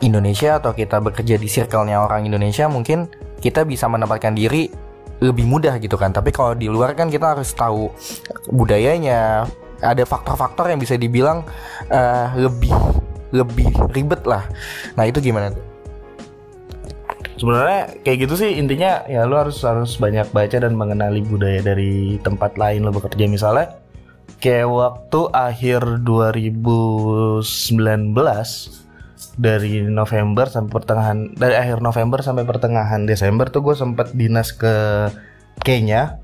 Indonesia 0.00 0.56
atau 0.56 0.72
kita 0.72 1.00
bekerja 1.00 1.36
di 1.36 1.48
circle-nya 1.48 2.00
orang 2.00 2.24
Indonesia 2.24 2.64
mungkin 2.72 3.08
kita 3.40 3.68
bisa 3.68 3.84
menempatkan 3.88 4.32
diri 4.32 4.68
lebih 5.20 5.44
mudah 5.44 5.76
gitu 5.76 6.00
kan. 6.00 6.10
Tapi 6.12 6.32
kalau 6.32 6.56
di 6.56 6.66
luar 6.68 6.96
kan 6.96 7.12
kita 7.12 7.36
harus 7.36 7.52
tahu 7.52 7.92
budayanya. 8.52 9.44
Ada 9.80 10.04
faktor-faktor 10.04 10.68
yang 10.68 10.76
bisa 10.76 11.00
dibilang 11.00 11.40
uh, 11.88 12.28
lebih 12.36 12.72
lebih 13.32 13.72
ribet 13.96 14.20
lah. 14.28 14.44
Nah 14.92 15.08
itu 15.08 15.24
gimana 15.24 15.56
tuh? 15.56 15.64
Sebenarnya 17.40 17.96
kayak 18.04 18.28
gitu 18.28 18.36
sih 18.36 18.60
intinya 18.60 19.00
ya 19.08 19.24
lu 19.24 19.40
harus 19.40 19.64
harus 19.64 19.96
banyak 19.96 20.28
baca 20.36 20.60
dan 20.60 20.76
mengenali 20.76 21.24
budaya 21.24 21.64
dari 21.64 22.20
tempat 22.20 22.60
lain 22.60 22.84
lo 22.84 22.92
bekerja. 22.92 23.24
Misalnya 23.24 23.80
kayak 24.36 24.68
waktu 24.68 25.20
akhir 25.32 26.04
2019 26.04 27.40
dari 29.36 29.84
November 29.84 30.48
sampai 30.48 30.72
pertengahan 30.72 31.18
dari 31.36 31.54
akhir 31.56 31.80
November 31.84 32.20
sampai 32.20 32.44
pertengahan 32.44 33.04
Desember 33.04 33.48
tuh 33.48 33.64
gue 33.64 33.76
sempat 33.76 34.12
dinas 34.16 34.52
ke 34.52 35.08
Kenya 35.60 36.20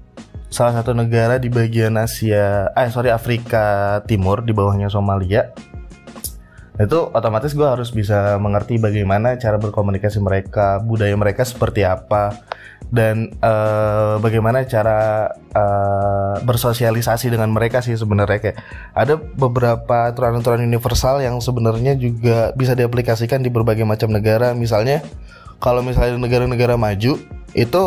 salah 0.49 0.81
satu 0.81 0.95
negara 0.95 1.37
di 1.37 1.51
bagian 1.51 1.99
Asia 1.99 2.71
eh 2.73 2.89
sorry 2.89 3.13
Afrika 3.13 4.01
Timur 4.09 4.43
di 4.47 4.57
bawahnya 4.57 4.89
Somalia. 4.89 5.53
Itu 6.77 7.09
otomatis 7.09 7.57
gue 7.57 7.65
harus 7.65 7.89
bisa 7.89 8.37
mengerti 8.37 8.77
bagaimana 8.77 9.41
cara 9.41 9.57
berkomunikasi 9.57 10.21
mereka, 10.21 10.77
budaya 10.85 11.17
mereka 11.17 11.41
seperti 11.41 11.89
apa, 11.89 12.37
dan 12.95 13.35
uh, 13.43 14.23
bagaimana 14.23 14.63
cara 14.71 15.27
uh, 15.55 16.39
bersosialisasi 16.47 17.35
dengan 17.35 17.51
mereka 17.51 17.83
sih 17.83 17.99
sebenarnya 17.99 18.39
kayak 18.39 18.59
ada 18.95 19.19
beberapa 19.19 20.11
aturan-aturan 20.15 20.63
universal 20.63 21.19
yang 21.19 21.43
sebenarnya 21.43 21.99
juga 21.99 22.55
bisa 22.55 22.79
diaplikasikan 22.79 23.43
di 23.43 23.51
berbagai 23.51 23.83
macam 23.83 24.15
negara. 24.15 24.55
Misalnya 24.55 25.03
kalau 25.59 25.83
misalnya 25.83 26.15
negara-negara 26.21 26.79
maju 26.79 27.19
itu 27.57 27.83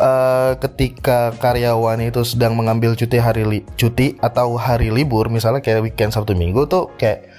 uh, 0.00 0.52
ketika 0.58 1.36
karyawan 1.38 2.02
itu 2.02 2.26
sedang 2.26 2.58
mengambil 2.58 2.98
cuti 2.98 3.18
hari 3.20 3.44
li 3.46 3.60
cuti 3.78 4.18
atau 4.18 4.58
hari 4.58 4.90
libur 4.90 5.30
misalnya 5.30 5.62
kayak 5.62 5.92
weekend 5.92 6.10
Sabtu 6.10 6.34
Minggu 6.34 6.66
tuh 6.66 6.90
kayak 6.98 7.30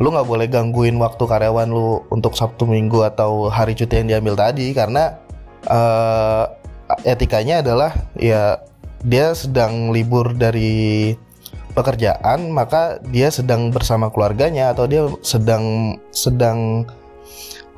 lu 0.00 0.10
nggak 0.10 0.26
boleh 0.26 0.46
gangguin 0.50 0.98
waktu 0.98 1.22
karyawan 1.22 1.68
lu 1.70 2.02
untuk 2.10 2.34
Sabtu 2.34 2.66
Minggu 2.66 3.06
atau 3.06 3.46
hari 3.48 3.78
cuti 3.78 4.02
yang 4.02 4.08
diambil 4.10 4.34
tadi 4.34 4.74
karena 4.74 5.21
uh, 5.68 6.44
etikanya 7.04 7.62
adalah 7.62 7.90
ya 8.18 8.62
dia 9.02 9.34
sedang 9.34 9.90
libur 9.90 10.34
dari 10.34 11.14
pekerjaan 11.72 12.52
maka 12.52 13.00
dia 13.08 13.32
sedang 13.32 13.72
bersama 13.72 14.12
keluarganya 14.12 14.70
atau 14.76 14.84
dia 14.86 15.08
sedang 15.24 15.96
sedang 16.12 16.84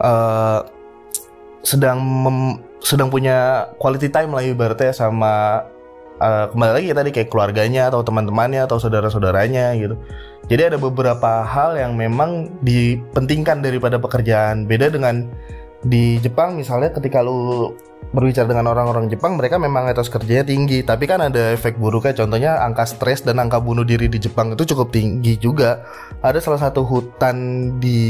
uh, 0.03 0.67
sedang 1.65 1.99
mem, 2.03 2.39
sedang 2.85 3.09
punya 3.09 3.71
quality 3.81 4.13
time 4.13 4.37
lah 4.37 4.45
ibaratnya 4.45 4.93
sama 4.93 5.65
uh, 6.21 6.51
kembali 6.53 6.73
lagi 6.77 6.87
tadi 6.93 7.11
kayak 7.15 7.31
keluarganya 7.33 7.89
atau 7.89 8.05
teman-temannya 8.05 8.69
atau 8.69 8.77
saudara-saudaranya 8.77 9.73
gitu. 9.81 9.97
Jadi 10.45 10.75
ada 10.75 10.77
beberapa 10.77 11.41
hal 11.41 11.81
yang 11.81 11.97
memang 11.97 12.53
dipentingkan 12.61 13.65
daripada 13.65 13.97
pekerjaan. 13.97 14.69
Beda 14.69 14.93
dengan 14.93 15.25
di 15.85 16.19
Jepang 16.19 16.57
misalnya 16.57 16.91
ketika 16.91 17.21
lu 17.21 17.77
berbicara 18.15 18.47
dengan 18.47 18.71
orang-orang 18.71 19.11
Jepang 19.11 19.35
mereka 19.35 19.59
memang 19.59 19.91
etos 19.91 20.13
kerjanya 20.13 20.47
tinggi. 20.47 20.87
Tapi 20.87 21.05
kan 21.05 21.19
ada 21.25 21.51
efek 21.55 21.77
buruknya 21.77 22.15
contohnya 22.15 22.63
angka 22.63 22.85
stres 22.87 23.27
dan 23.27 23.41
angka 23.43 23.59
bunuh 23.59 23.83
diri 23.83 24.07
di 24.07 24.23
Jepang 24.23 24.53
itu 24.53 24.65
cukup 24.75 24.95
tinggi 24.95 25.35
juga. 25.37 25.83
Ada 26.21 26.41
salah 26.41 26.61
satu 26.63 26.87
hutan 26.87 27.37
di 27.83 28.01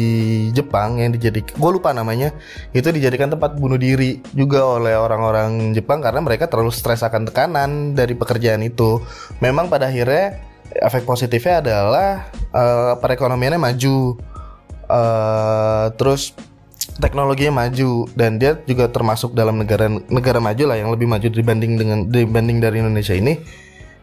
Jepang 0.52 1.02
yang 1.02 1.14
dijadikan 1.14 1.54
gue 1.56 1.70
lupa 1.70 1.90
namanya 1.96 2.30
itu 2.76 2.90
dijadikan 2.90 3.32
tempat 3.32 3.56
bunuh 3.56 3.78
diri 3.80 4.22
juga 4.36 4.62
oleh 4.78 4.94
orang-orang 4.94 5.72
Jepang 5.72 6.04
karena 6.04 6.20
mereka 6.20 6.46
terlalu 6.46 6.70
stres 6.70 7.02
akan 7.02 7.30
tekanan 7.30 7.96
dari 7.96 8.14
pekerjaan 8.14 8.62
itu. 8.62 9.02
Memang 9.40 9.72
pada 9.72 9.90
akhirnya 9.90 10.38
efek 10.74 11.08
positifnya 11.08 11.64
adalah 11.64 12.28
uh, 12.52 12.94
perekonomiannya 12.98 13.60
maju. 13.60 14.20
Uh, 14.84 15.88
terus 15.96 16.36
teknologinya 16.98 17.66
maju 17.66 18.06
dan 18.14 18.38
dia 18.38 18.58
juga 18.66 18.90
termasuk 18.90 19.34
dalam 19.34 19.58
negara 19.58 19.90
negara 19.90 20.38
maju 20.38 20.64
lah 20.70 20.76
yang 20.78 20.90
lebih 20.94 21.10
maju 21.10 21.26
dibanding 21.26 21.72
dengan 21.74 21.98
dibanding 22.06 22.58
dari 22.62 22.82
Indonesia 22.82 23.14
ini. 23.14 23.38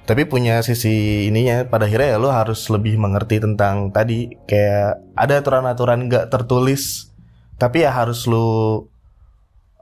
Tapi 0.02 0.28
punya 0.28 0.60
sisi 0.66 1.28
ininya 1.30 1.64
pada 1.70 1.88
akhirnya 1.88 2.18
ya 2.18 2.20
lo 2.20 2.34
harus 2.34 2.68
lebih 2.68 2.98
mengerti 3.00 3.40
tentang 3.40 3.94
tadi 3.94 4.34
kayak 4.50 5.00
ada 5.16 5.40
aturan-aturan 5.40 6.10
nggak 6.10 6.28
tertulis 6.34 7.14
tapi 7.62 7.86
ya 7.86 7.94
harus 7.94 8.26
lo 8.26 8.90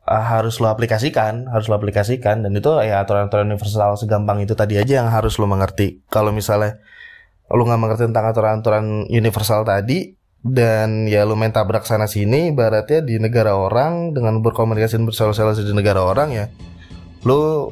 uh, 0.04 0.26
harus 0.28 0.60
lo 0.60 0.68
aplikasikan 0.68 1.48
harus 1.48 1.72
lo 1.72 1.80
aplikasikan 1.80 2.44
dan 2.44 2.52
itu 2.52 2.68
ya 2.84 3.00
aturan-aturan 3.02 3.48
universal 3.48 3.96
segampang 3.96 4.44
itu 4.44 4.54
tadi 4.54 4.76
aja 4.76 5.02
yang 5.02 5.10
harus 5.10 5.40
lo 5.40 5.48
mengerti. 5.48 6.04
Kalau 6.12 6.36
misalnya 6.36 6.78
lo 7.50 7.64
nggak 7.66 7.82
mengerti 7.82 8.04
tentang 8.12 8.30
aturan-aturan 8.30 8.86
universal 9.10 9.66
tadi 9.66 10.19
dan 10.40 11.04
ya 11.12 11.28
lu 11.28 11.36
main 11.36 11.52
tabrak 11.52 11.84
sana 11.84 12.08
sini 12.08 12.56
baratnya 12.56 13.04
di 13.04 13.20
negara 13.20 13.60
orang 13.60 14.16
dengan 14.16 14.40
berkomunikasi 14.40 14.96
dan 14.96 15.06
bersosialisasi 15.06 15.68
di 15.68 15.76
negara 15.76 16.00
orang 16.00 16.30
ya 16.32 16.46
lu 17.28 17.68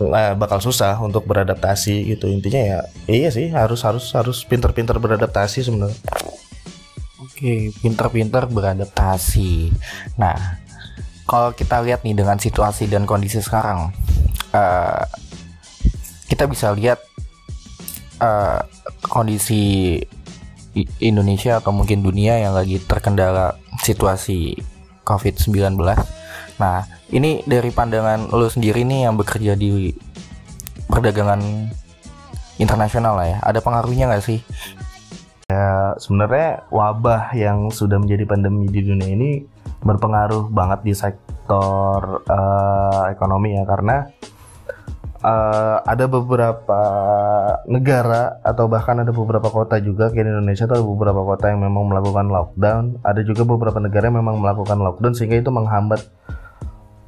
eh, 0.00 0.34
bakal 0.36 0.60
susah 0.60 1.00
untuk 1.00 1.24
beradaptasi 1.24 2.12
gitu. 2.12 2.28
Intinya 2.28 2.60
ya 2.60 2.78
iya 3.08 3.28
sih 3.32 3.48
harus 3.48 3.80
harus 3.84 4.12
harus 4.12 4.44
pinter-pinter 4.44 5.00
beradaptasi 5.00 5.64
sebenarnya. 5.64 5.96
Oke 7.20 7.72
pinter-pinter 7.80 8.44
beradaptasi. 8.48 9.72
Nah 10.20 10.60
kalau 11.24 11.56
kita 11.56 11.80
lihat 11.80 12.04
nih 12.04 12.12
dengan 12.12 12.36
situasi 12.36 12.90
dan 12.92 13.08
kondisi 13.08 13.40
sekarang 13.40 13.94
uh, 14.52 15.04
kita 16.28 16.44
bisa 16.44 16.76
lihat 16.76 17.00
uh, 18.20 18.60
kondisi 19.04 19.96
Indonesia 21.02 21.58
atau 21.58 21.74
mungkin 21.74 22.02
dunia 22.02 22.38
yang 22.38 22.54
lagi 22.54 22.78
terkendala 22.78 23.58
situasi 23.82 24.54
COVID-19. 25.02 25.74
Nah, 26.60 26.86
ini 27.10 27.42
dari 27.42 27.74
pandangan 27.74 28.30
lo 28.30 28.46
sendiri 28.46 28.86
nih 28.86 29.08
yang 29.08 29.18
bekerja 29.18 29.58
di 29.58 29.90
perdagangan 30.86 31.40
internasional 32.60 33.16
lah 33.16 33.26
ya, 33.26 33.38
ada 33.40 33.58
pengaruhnya 33.64 34.10
nggak 34.12 34.24
sih? 34.26 34.38
Ya, 35.50 35.98
sebenarnya 35.98 36.68
wabah 36.70 37.34
yang 37.34 37.74
sudah 37.74 37.98
menjadi 37.98 38.22
pandemi 38.28 38.70
di 38.70 38.86
dunia 38.86 39.10
ini 39.10 39.30
berpengaruh 39.82 40.52
banget 40.52 40.80
di 40.86 40.94
sektor 40.94 42.22
uh, 42.28 43.02
ekonomi 43.10 43.58
ya, 43.58 43.64
karena 43.66 44.06
uh, 45.24 45.76
ada 45.84 46.04
beberapa 46.08 46.82
negara 47.68 48.40
atau 48.44 48.66
bahkan 48.66 49.00
ada 49.00 49.12
beberapa 49.12 49.48
kota 49.48 49.80
juga 49.80 50.08
kayak 50.08 50.24
di 50.26 50.32
Indonesia 50.32 50.64
atau 50.68 50.84
beberapa 50.84 51.22
kota 51.24 51.52
yang 51.52 51.64
memang 51.64 51.88
melakukan 51.92 52.26
lockdown. 52.28 53.00
Ada 53.04 53.20
juga 53.24 53.44
beberapa 53.44 53.78
negara 53.80 54.08
yang 54.08 54.18
memang 54.20 54.40
melakukan 54.40 54.80
lockdown 54.80 55.14
sehingga 55.16 55.40
itu 55.40 55.50
menghambat 55.52 56.04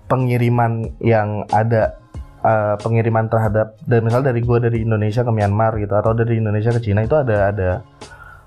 pengiriman 0.08 0.92
yang 1.00 1.48
ada 1.48 1.96
uh, 2.44 2.76
pengiriman 2.76 3.32
terhadap 3.32 3.80
dan 3.88 4.04
misal 4.04 4.20
dari 4.20 4.44
gue 4.44 4.58
dari 4.60 4.84
Indonesia 4.84 5.24
ke 5.24 5.32
Myanmar 5.32 5.80
gitu 5.80 5.96
atau 5.96 6.12
dari 6.12 6.36
Indonesia 6.36 6.68
ke 6.68 6.80
Cina 6.84 7.00
itu 7.00 7.16
ada 7.16 7.48
ada 7.48 7.70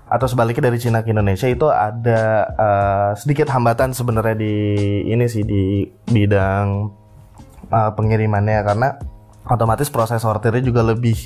atau 0.06 0.26
sebaliknya 0.30 0.70
dari 0.70 0.78
Cina 0.78 1.02
ke 1.02 1.10
Indonesia 1.10 1.50
itu 1.50 1.66
ada 1.66 2.46
uh, 2.54 3.10
sedikit 3.18 3.50
hambatan 3.50 3.90
sebenarnya 3.90 4.38
di 4.38 4.54
ini 5.10 5.26
sih 5.26 5.42
di 5.42 5.82
bidang 6.06 6.86
uh, 7.74 7.90
pengirimannya. 7.90 8.62
Karena 8.62 8.94
otomatis 9.46 9.88
proses 9.90 10.22
sortirnya 10.22 10.62
juga 10.62 10.82
lebih 10.82 11.16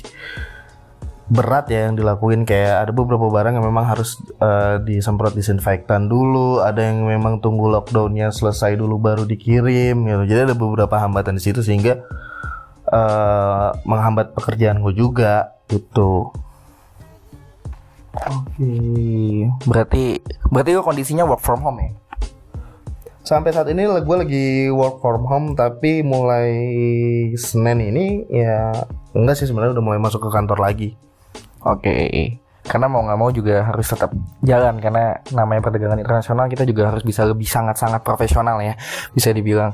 berat 1.31 1.71
ya 1.71 1.87
yang 1.87 1.95
dilakuin 1.95 2.43
kayak 2.43 2.83
ada 2.83 2.91
beberapa 2.91 3.31
barang 3.31 3.55
yang 3.55 3.63
memang 3.63 3.87
harus 3.87 4.19
uh, 4.43 4.83
disemprot 4.83 5.31
disinfektan 5.31 6.11
dulu, 6.11 6.59
ada 6.59 6.83
yang 6.83 7.07
memang 7.07 7.39
tunggu 7.39 7.71
lockdownnya 7.71 8.35
selesai 8.35 8.75
dulu 8.75 8.99
baru 8.99 9.23
dikirim 9.23 9.95
gitu. 9.95 10.23
Jadi 10.27 10.51
ada 10.51 10.55
beberapa 10.59 10.91
hambatan 10.99 11.39
di 11.39 11.43
situ 11.43 11.63
sehingga 11.63 12.03
uh, 12.91 13.71
menghambat 13.87 14.35
pekerjaan 14.35 14.83
gue 14.83 14.91
juga 14.91 15.55
gitu. 15.71 16.35
Oke, 18.11 18.75
berarti 19.63 20.19
berarti 20.51 20.71
kondisinya 20.83 21.23
work 21.23 21.39
from 21.39 21.63
home 21.63 21.79
ya? 21.79 22.00
Sampai 23.21 23.53
saat 23.53 23.69
ini 23.69 23.85
gue 23.85 24.17
lagi 24.17 24.45
work 24.73 24.97
from 25.01 25.23
home 25.29 25.47
tapi 25.53 26.01
mulai 26.01 26.49
Senin 27.37 27.79
ini 27.93 28.25
ya 28.27 28.73
enggak 29.13 29.37
sih 29.37 29.45
sebenarnya 29.45 29.77
udah 29.77 29.85
mulai 29.85 29.99
masuk 30.01 30.25
ke 30.25 30.29
kantor 30.33 30.59
lagi. 30.61 30.89
Oke. 31.61 31.85
Okay. 31.85 32.19
Karena 32.61 32.85
mau 32.85 33.01
nggak 33.01 33.19
mau 33.19 33.33
juga 33.33 33.65
harus 33.65 33.89
tetap 33.89 34.13
jalan 34.45 34.77
karena 34.77 35.17
namanya 35.33 35.65
perdagangan 35.65 35.97
internasional 35.97 36.45
kita 36.45 36.61
juga 36.61 36.93
harus 36.93 37.01
bisa 37.01 37.25
lebih 37.25 37.49
sangat-sangat 37.49 38.05
profesional 38.05 38.61
ya 38.61 38.77
bisa 39.17 39.33
dibilang 39.33 39.73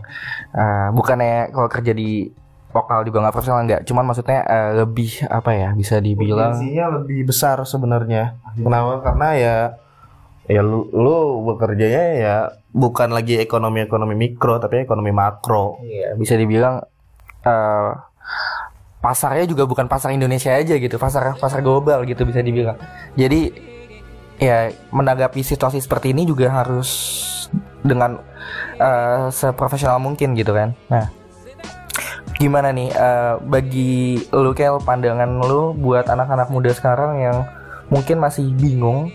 uh, 0.56 0.88
bukannya 0.96 1.52
kalau 1.52 1.68
kerja 1.68 1.92
di 1.92 2.32
vokal 2.72 3.04
juga 3.04 3.28
nggak 3.28 3.36
profesional 3.36 3.68
nggak 3.68 3.82
cuman 3.84 4.04
maksudnya 4.08 4.40
uh, 4.48 4.72
lebih 4.88 5.20
apa 5.28 5.52
ya 5.52 5.70
bisa 5.76 6.00
dibilang 6.00 6.56
Potensinya 6.56 6.86
lebih 7.04 7.28
besar 7.28 7.60
sebenarnya. 7.68 8.40
Kenapa? 8.56 9.04
Karena 9.04 9.30
ya 9.36 9.56
ya 10.48 10.64
lu, 10.64 10.88
lu 10.96 11.44
bekerjanya 11.44 12.04
ya 12.16 12.36
bukan 12.78 13.10
lagi 13.10 13.42
ekonomi-ekonomi 13.42 14.14
mikro 14.14 14.62
tapi 14.62 14.86
ekonomi 14.86 15.10
makro. 15.10 15.82
Iya, 15.82 16.14
bisa 16.14 16.38
dibilang 16.38 16.78
uh, 17.42 17.92
pasarnya 19.02 19.50
juga 19.50 19.66
bukan 19.66 19.90
pasar 19.90 20.14
Indonesia 20.14 20.54
aja 20.54 20.78
gitu, 20.78 21.02
pasar 21.02 21.34
pasar 21.42 21.66
global 21.66 22.06
gitu 22.06 22.22
bisa 22.22 22.46
dibilang. 22.46 22.78
Jadi 23.18 23.50
ya 24.38 24.70
menanggapi 24.94 25.42
situasi 25.42 25.82
seperti 25.82 26.14
ini 26.14 26.30
juga 26.30 26.54
harus 26.54 27.18
dengan 27.82 28.22
uh, 28.78 29.34
seprofesional 29.34 29.98
mungkin 29.98 30.38
gitu 30.38 30.54
kan. 30.54 30.78
Nah, 30.94 31.10
gimana 32.38 32.70
nih 32.70 32.94
uh, 32.94 33.42
bagi 33.42 34.22
lu 34.30 34.54
Kel 34.54 34.78
pandangan 34.86 35.42
lu 35.42 35.74
buat 35.74 36.06
anak-anak 36.06 36.54
muda 36.54 36.70
sekarang 36.78 37.18
yang 37.18 37.38
mungkin 37.90 38.22
masih 38.22 38.54
bingung 38.54 39.10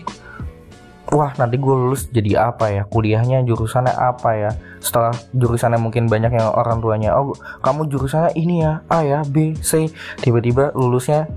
wah 1.13 1.31
nanti 1.37 1.61
gue 1.61 1.73
lulus 1.77 2.09
jadi 2.09 2.49
apa 2.49 2.73
ya? 2.73 2.83
Kuliahnya 2.89 3.45
jurusannya 3.45 3.93
apa 3.93 4.29
ya? 4.33 4.51
Setelah 4.81 5.13
jurusannya 5.31 5.77
mungkin 5.77 6.09
banyak 6.09 6.33
yang 6.33 6.49
orang 6.49 6.81
tuanya 6.81 7.13
oh 7.13 7.37
kamu 7.61 7.85
jurusannya 7.87 8.33
ini 8.33 8.65
ya 8.65 8.81
A 8.89 9.05
ya 9.05 9.19
B 9.21 9.53
C. 9.61 9.93
Tiba-tiba 10.19 10.73
lulusnya 10.73 11.29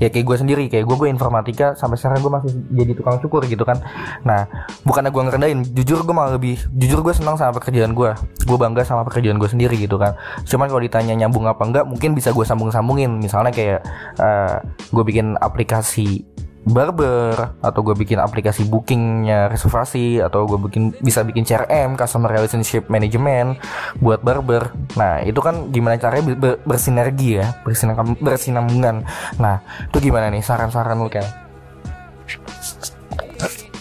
ya 0.00 0.08
kayak 0.08 0.24
gue 0.24 0.36
sendiri 0.40 0.64
kayak 0.72 0.88
gue 0.88 0.96
gue 0.98 1.08
informatika 1.12 1.76
sampai 1.76 2.00
sekarang 2.00 2.24
gue 2.24 2.32
masih 2.32 2.50
jadi 2.72 2.92
tukang 2.96 3.20
cukur 3.22 3.44
gitu 3.48 3.64
kan. 3.64 3.80
Nah 4.24 4.48
bukannya 4.84 5.12
gue 5.12 5.22
ngerendahin 5.24 5.60
jujur 5.72 6.04
gue 6.04 6.14
malah 6.16 6.36
lebih 6.36 6.60
jujur 6.74 7.00
gue 7.04 7.14
senang 7.16 7.36
sama 7.36 7.56
pekerjaan 7.56 7.92
gue 7.92 8.10
gue 8.42 8.58
bangga 8.58 8.82
sama 8.84 9.04
pekerjaan 9.08 9.36
gue 9.40 9.48
sendiri 9.48 9.76
gitu 9.80 9.96
kan. 10.00 10.16
Cuman 10.48 10.68
kalau 10.68 10.82
ditanya 10.84 11.16
nyambung 11.16 11.48
apa 11.48 11.62
enggak 11.64 11.84
mungkin 11.88 12.16
bisa 12.16 12.32
gue 12.32 12.44
sambung 12.44 12.72
sambungin 12.72 13.20
misalnya 13.20 13.52
kayak 13.52 13.80
uh, 14.20 14.60
gue 14.90 15.04
bikin 15.06 15.36
aplikasi 15.38 16.24
barber 16.62 17.58
atau 17.58 17.80
gue 17.82 17.94
bikin 17.98 18.22
aplikasi 18.22 18.62
bookingnya 18.70 19.50
reservasi 19.50 20.22
atau 20.22 20.46
gue 20.46 20.58
bikin 20.70 20.94
bisa 21.02 21.26
bikin 21.26 21.42
CRM 21.42 21.98
customer 21.98 22.30
relationship 22.30 22.86
management 22.86 23.58
buat 23.98 24.22
barber. 24.22 24.70
Nah 24.94 25.26
itu 25.26 25.42
kan 25.42 25.74
gimana 25.74 25.98
caranya 25.98 26.34
ber, 26.38 26.62
bersinergi 26.62 27.42
ya 27.42 27.58
bersinam 27.66 28.14
bersinambungan. 28.22 29.02
Nah 29.42 29.58
itu 29.90 29.98
gimana 29.98 30.30
nih 30.30 30.42
saran-saran 30.42 31.02
lu 31.02 31.10
kan 31.10 31.26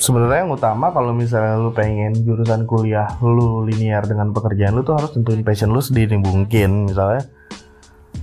sebenarnya 0.02 0.50
yang 0.50 0.52
utama 0.58 0.90
kalau 0.90 1.14
misalnya 1.14 1.62
lu 1.62 1.70
pengen 1.70 2.18
jurusan 2.26 2.66
kuliah 2.66 3.06
lu 3.22 3.62
linear 3.70 4.02
dengan 4.10 4.34
pekerjaan 4.34 4.74
lu 4.74 4.82
tuh 4.82 4.98
harus 4.98 5.14
tentuin 5.14 5.46
passion 5.46 5.70
lu 5.70 5.78
sendiri 5.78 6.18
mungkin 6.18 6.90
misalnya 6.90 7.30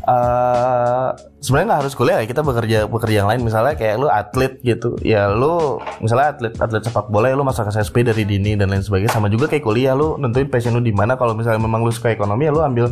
uh, 0.08 1.08
sebenarnya 1.38 1.66
nggak 1.68 1.80
harus 1.84 1.94
kuliah 1.94 2.16
ya 2.24 2.26
kita 2.26 2.40
bekerja 2.40 2.78
bekerja 2.88 3.16
yang 3.24 3.28
lain. 3.28 3.44
Misalnya 3.44 3.74
kayak 3.76 3.94
lu 4.00 4.08
atlet 4.08 4.56
gitu. 4.64 4.96
Ya 5.04 5.28
lu 5.28 5.78
misalnya 6.00 6.34
atlet 6.34 6.54
atlet 6.56 6.82
sepak 6.82 7.12
bola 7.12 7.28
ya 7.28 7.36
lu 7.36 7.44
masuk 7.44 7.68
SSP 7.68 8.08
dari 8.08 8.24
dini 8.24 8.56
dan 8.56 8.72
lain 8.72 8.80
sebagainya. 8.80 9.12
Sama 9.12 9.28
juga 9.28 9.46
kayak 9.46 9.64
kuliah 9.64 9.92
lu 9.92 10.16
nentuin 10.16 10.48
passion 10.48 10.72
lu 10.72 10.82
di 10.82 10.94
mana. 10.96 11.20
Kalau 11.20 11.36
misalnya 11.36 11.60
memang 11.60 11.84
lu 11.84 11.92
suka 11.92 12.10
ekonomi 12.10 12.48
ya 12.48 12.52
lu 12.54 12.64
ambil 12.64 12.86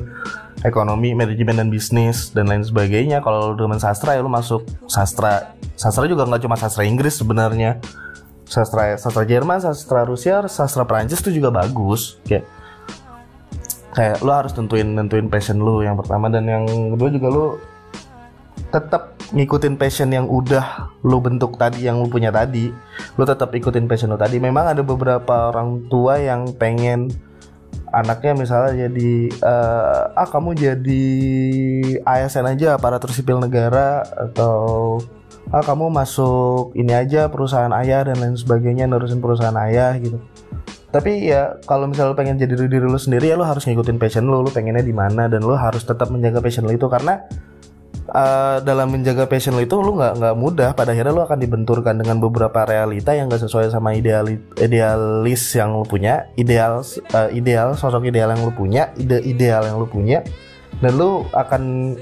ekonomi 0.63 1.17
manajemen 1.17 1.57
dan 1.57 1.69
bisnis 1.73 2.31
dan 2.37 2.47
lain 2.53 2.63
sebagainya. 2.63 3.25
Kalau 3.25 3.53
lu 3.53 3.55
dengan 3.57 3.81
sastra 3.81 4.15
ya 4.15 4.21
lu 4.21 4.31
masuk 4.31 4.63
sastra. 4.87 5.57
Sastra 5.77 6.05
juga 6.05 6.29
nggak 6.29 6.45
cuma 6.45 6.57
sastra 6.61 6.85
Inggris 6.85 7.17
sebenarnya. 7.17 7.81
Sastra 8.47 8.95
sastra 8.95 9.27
Jerman 9.27 9.59
sastra 9.59 10.07
Rusia 10.07 10.39
sastra 10.47 10.87
Prancis 10.87 11.19
itu 11.25 11.43
juga 11.43 11.51
bagus. 11.51 12.23
Kayak 12.23 12.47
kayak 13.97 14.21
lu 14.21 14.29
harus 14.29 14.53
tentuin 14.53 14.85
nentuin 14.85 15.33
passion 15.33 15.57
lu 15.57 15.81
yang 15.81 15.97
pertama 15.97 16.29
dan 16.29 16.45
yang 16.45 16.65
kedua 16.95 17.09
juga 17.09 17.29
lu 17.33 17.47
tetap 18.69 19.17
ngikutin 19.33 19.75
passion 19.79 20.11
yang 20.13 20.27
udah 20.29 20.93
lu 21.07 21.19
bentuk 21.19 21.57
tadi 21.57 21.87
yang 21.87 22.03
lu 22.03 22.07
punya 22.11 22.31
tadi. 22.35 22.71
Lu 23.17 23.25
tetap 23.25 23.55
ikutin 23.55 23.89
passion 23.89 24.13
lu 24.13 24.19
tadi. 24.19 24.37
Memang 24.43 24.75
ada 24.75 24.83
beberapa 24.83 25.51
orang 25.51 25.87
tua 25.89 26.19
yang 26.21 26.51
pengen 26.55 27.11
anaknya 27.95 28.37
misalnya 28.37 28.87
jadi 28.87 29.13
uh, 29.41 30.19
ah 30.19 30.29
kamu 30.29 30.59
jadi 30.59 31.07
ASN 32.03 32.59
aja 32.59 32.77
aparatur 32.77 33.15
sipil 33.15 33.39
negara 33.41 34.05
atau 34.05 34.99
ah 35.55 35.63
kamu 35.63 35.89
masuk 35.95 36.75
ini 36.75 36.93
aja 36.93 37.31
perusahaan 37.31 37.71
ayah 37.79 38.11
dan 38.11 38.19
lain 38.19 38.35
sebagainya 38.35 38.91
nerusin 38.91 39.23
perusahaan 39.23 39.55
ayah 39.71 39.95
gitu 40.03 40.19
tapi 40.97 41.29
ya 41.29 41.61
kalau 41.69 41.85
misalnya 41.85 42.17
lu 42.17 42.17
pengen 42.17 42.41
jadi 42.41 42.57
diri 42.57 42.89
lu 42.89 42.97
sendiri 42.97 43.29
ya 43.29 43.37
lu 43.37 43.45
harus 43.45 43.69
ngikutin 43.69 44.01
passion 44.01 44.25
lu 44.25 44.41
lu 44.41 44.49
pengennya 44.49 44.81
di 44.81 44.97
mana 44.97 45.29
dan 45.29 45.45
lu 45.45 45.53
harus 45.53 45.85
tetap 45.85 46.09
menjaga 46.09 46.41
passion 46.41 46.65
lu 46.65 46.73
itu. 46.73 46.89
Karena 46.89 47.21
uh, 48.17 48.65
dalam 48.65 48.89
menjaga 48.89 49.29
passion 49.29 49.53
lu 49.53 49.61
itu 49.61 49.77
lu 49.77 49.93
nggak 50.01 50.17
nggak 50.17 50.35
mudah. 50.41 50.73
Pada 50.73 50.97
akhirnya 50.97 51.13
lu 51.13 51.21
akan 51.21 51.37
dibenturkan 51.37 52.01
dengan 52.01 52.17
beberapa 52.17 52.65
realita 52.65 53.13
yang 53.13 53.29
gak 53.29 53.45
sesuai 53.45 53.69
sama 53.69 53.93
ideal 53.93 54.25
idealis 54.57 55.53
yang 55.53 55.77
lu 55.77 55.85
punya. 55.85 56.33
Ideal 56.41 56.81
uh, 57.13 57.29
ideal 57.29 57.77
sosok 57.77 58.09
ideal 58.09 58.33
yang 58.33 58.41
lu 58.41 58.53
punya 58.57 58.89
ide 58.97 59.21
ideal 59.21 59.69
yang 59.69 59.77
lu 59.77 59.85
punya. 59.85 60.25
Dan 60.81 60.97
lu 60.97 61.29
akan 61.37 61.93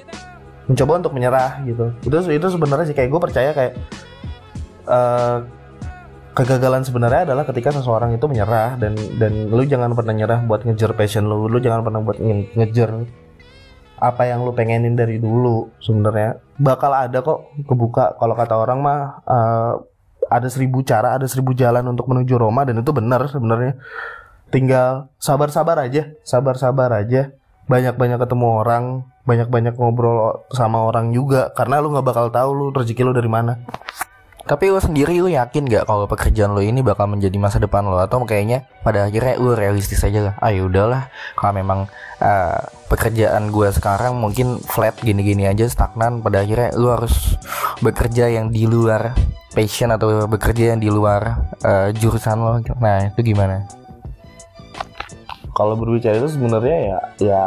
mencoba 0.70 1.02
untuk 1.02 1.18
menyerah 1.18 1.66
gitu. 1.66 1.90
Itu 2.06 2.30
itu 2.30 2.46
sebenarnya 2.46 2.86
sih 2.86 2.94
kayak 2.94 3.10
gue 3.10 3.20
percaya 3.26 3.50
kayak 3.50 3.74
uh, 4.86 5.63
kegagalan 6.34 6.82
sebenarnya 6.82 7.30
adalah 7.30 7.46
ketika 7.46 7.70
seseorang 7.70 8.18
itu 8.18 8.26
menyerah 8.26 8.74
dan 8.76 8.98
dan 9.16 9.48
lu 9.48 9.62
jangan 9.64 9.94
pernah 9.94 10.12
nyerah 10.12 10.42
buat 10.42 10.66
ngejar 10.66 10.98
passion 10.98 11.30
lu 11.30 11.46
lu 11.46 11.62
jangan 11.62 11.86
pernah 11.86 12.02
buat 12.02 12.18
ngejar 12.20 13.06
apa 14.04 14.22
yang 14.28 14.44
lu 14.44 14.52
pengenin 14.52 14.98
dari 14.98 15.16
dulu 15.16 15.70
sebenarnya. 15.80 16.36
Bakal 16.60 16.92
ada 17.08 17.24
kok 17.24 17.54
kebuka. 17.64 18.18
Kalau 18.20 18.34
kata 18.36 18.54
orang 18.58 18.78
mah 18.84 19.00
uh, 19.24 19.72
ada 20.28 20.48
seribu 20.50 20.84
cara 20.84 21.16
ada 21.16 21.24
seribu 21.24 21.54
jalan 21.56 21.86
untuk 21.88 22.10
menuju 22.10 22.36
Roma 22.36 22.66
dan 22.68 22.82
itu 22.82 22.90
benar 22.90 23.24
sebenarnya. 23.30 23.78
Tinggal 24.52 25.08
sabar-sabar 25.16 25.80
aja 25.80 26.12
sabar-sabar 26.26 26.92
aja. 26.92 27.32
Banyak-banyak 27.64 28.20
ketemu 28.20 28.46
orang 28.60 28.84
banyak-banyak 29.24 29.80
ngobrol 29.80 30.44
sama 30.52 30.84
orang 30.84 31.08
juga 31.16 31.48
karena 31.56 31.80
lu 31.80 31.96
nggak 31.96 32.04
bakal 32.04 32.28
tahu 32.28 32.50
lu 32.52 32.66
rezeki 32.76 33.08
lu 33.08 33.16
dari 33.16 33.30
mana 33.32 33.56
tapi 34.44 34.68
lo 34.68 34.76
sendiri 34.76 35.24
lo 35.24 35.32
yakin 35.32 35.64
gak 35.64 35.88
kalau 35.88 36.04
pekerjaan 36.04 36.52
lo 36.52 36.60
ini 36.60 36.84
bakal 36.84 37.08
menjadi 37.08 37.32
masa 37.40 37.56
depan 37.56 37.88
lo 37.88 37.96
atau 37.96 38.20
kayaknya 38.28 38.68
pada 38.84 39.08
akhirnya 39.08 39.40
lo 39.40 39.56
realistis 39.56 40.04
aja 40.04 40.20
lah. 40.20 40.34
Ah 40.36 40.52
ya 40.52 40.68
udahlah 40.68 41.08
kalau 41.32 41.52
memang 41.56 41.80
uh, 42.20 42.60
pekerjaan 42.92 43.48
gue 43.48 43.68
sekarang 43.72 44.20
mungkin 44.20 44.60
flat 44.60 45.00
gini-gini 45.00 45.48
aja 45.48 45.64
stagnan 45.64 46.20
pada 46.20 46.44
akhirnya 46.44 46.76
lo 46.76 46.92
harus 46.92 47.40
bekerja 47.80 48.28
yang 48.28 48.52
di 48.52 48.68
luar 48.68 49.16
passion 49.56 49.88
atau 49.88 50.28
bekerja 50.28 50.76
yang 50.76 50.80
di 50.84 50.92
luar 50.92 51.48
uh, 51.64 51.88
jurusan 51.96 52.36
lo. 52.36 52.60
Nah 52.84 53.08
itu 53.08 53.24
gimana? 53.24 53.64
Kalau 55.54 55.78
berbicara 55.78 56.20
itu 56.20 56.34
sebenarnya 56.34 56.78
ya 56.84 56.98
ya 57.22 57.42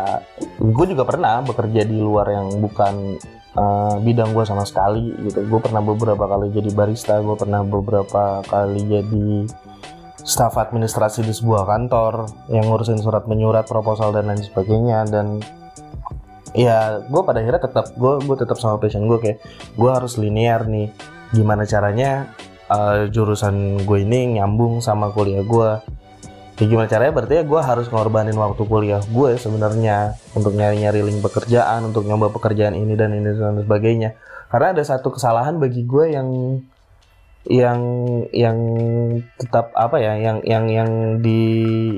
gue 0.58 0.86
juga 0.90 1.04
pernah 1.06 1.46
bekerja 1.46 1.86
di 1.86 2.00
luar 2.02 2.32
yang 2.32 2.48
bukan 2.58 3.20
uh, 3.58 3.98
bidang 4.00 4.32
gue 4.32 4.46
sama 4.46 4.64
sekali 4.64 5.12
gitu. 5.26 5.42
Gue 5.50 5.60
pernah 5.60 5.82
beberapa 5.82 6.30
kali 6.30 6.54
jadi 6.54 6.70
barista 6.72 7.18
gue 7.20 7.36
pernah 7.36 7.66
beberapa 7.66 8.46
kali 8.46 8.82
jadi 8.86 9.30
staf 10.22 10.60
administrasi 10.60 11.26
di 11.26 11.34
sebuah 11.34 11.66
kantor 11.66 12.30
yang 12.54 12.70
ngurusin 12.70 13.02
surat 13.02 13.26
menyurat 13.26 13.66
proposal 13.66 14.14
dan 14.14 14.30
lain 14.30 14.46
sebagainya. 14.46 15.10
Dan 15.10 15.42
ya 16.54 17.02
gue 17.02 17.22
pada 17.26 17.42
akhirnya 17.42 17.66
tetap 17.66 17.98
gue 17.98 18.14
gue 18.24 18.36
tetap 18.38 18.58
sama 18.62 18.78
passion 18.78 19.10
gue 19.10 19.18
kayak 19.20 19.42
gue 19.76 19.90
harus 19.90 20.16
linear 20.22 20.64
nih. 20.70 20.94
Gimana 21.34 21.68
caranya 21.68 22.32
uh, 22.72 23.10
jurusan 23.10 23.84
gue 23.84 23.98
ini 24.06 24.40
nyambung 24.40 24.80
sama 24.80 25.12
kuliah 25.12 25.44
gue 25.44 25.97
ya 26.58 26.66
gimana 26.66 26.90
caranya? 26.90 27.14
Berarti 27.14 27.34
ya 27.38 27.44
gue 27.46 27.62
harus 27.62 27.88
ngorbanin 27.94 28.38
waktu 28.38 28.64
kuliah 28.66 29.02
gue 29.06 29.38
sebenarnya 29.38 30.18
untuk 30.34 30.58
nyari-nyari 30.58 31.06
link 31.06 31.22
pekerjaan 31.22 31.86
untuk 31.86 32.10
nyoba 32.10 32.34
pekerjaan 32.34 32.74
ini 32.74 32.98
dan 32.98 33.14
ini 33.14 33.34
dan 33.38 33.62
sebagainya. 33.62 34.18
Karena 34.50 34.74
ada 34.74 34.84
satu 34.84 35.14
kesalahan 35.14 35.62
bagi 35.62 35.86
gue 35.86 36.06
yang 36.18 36.30
yang 37.48 37.80
yang 38.36 38.58
tetap 39.40 39.72
apa 39.72 40.04
ya 40.04 40.20
yang 40.20 40.38
yang 40.44 40.66
yang 40.68 40.90
di 41.24 41.96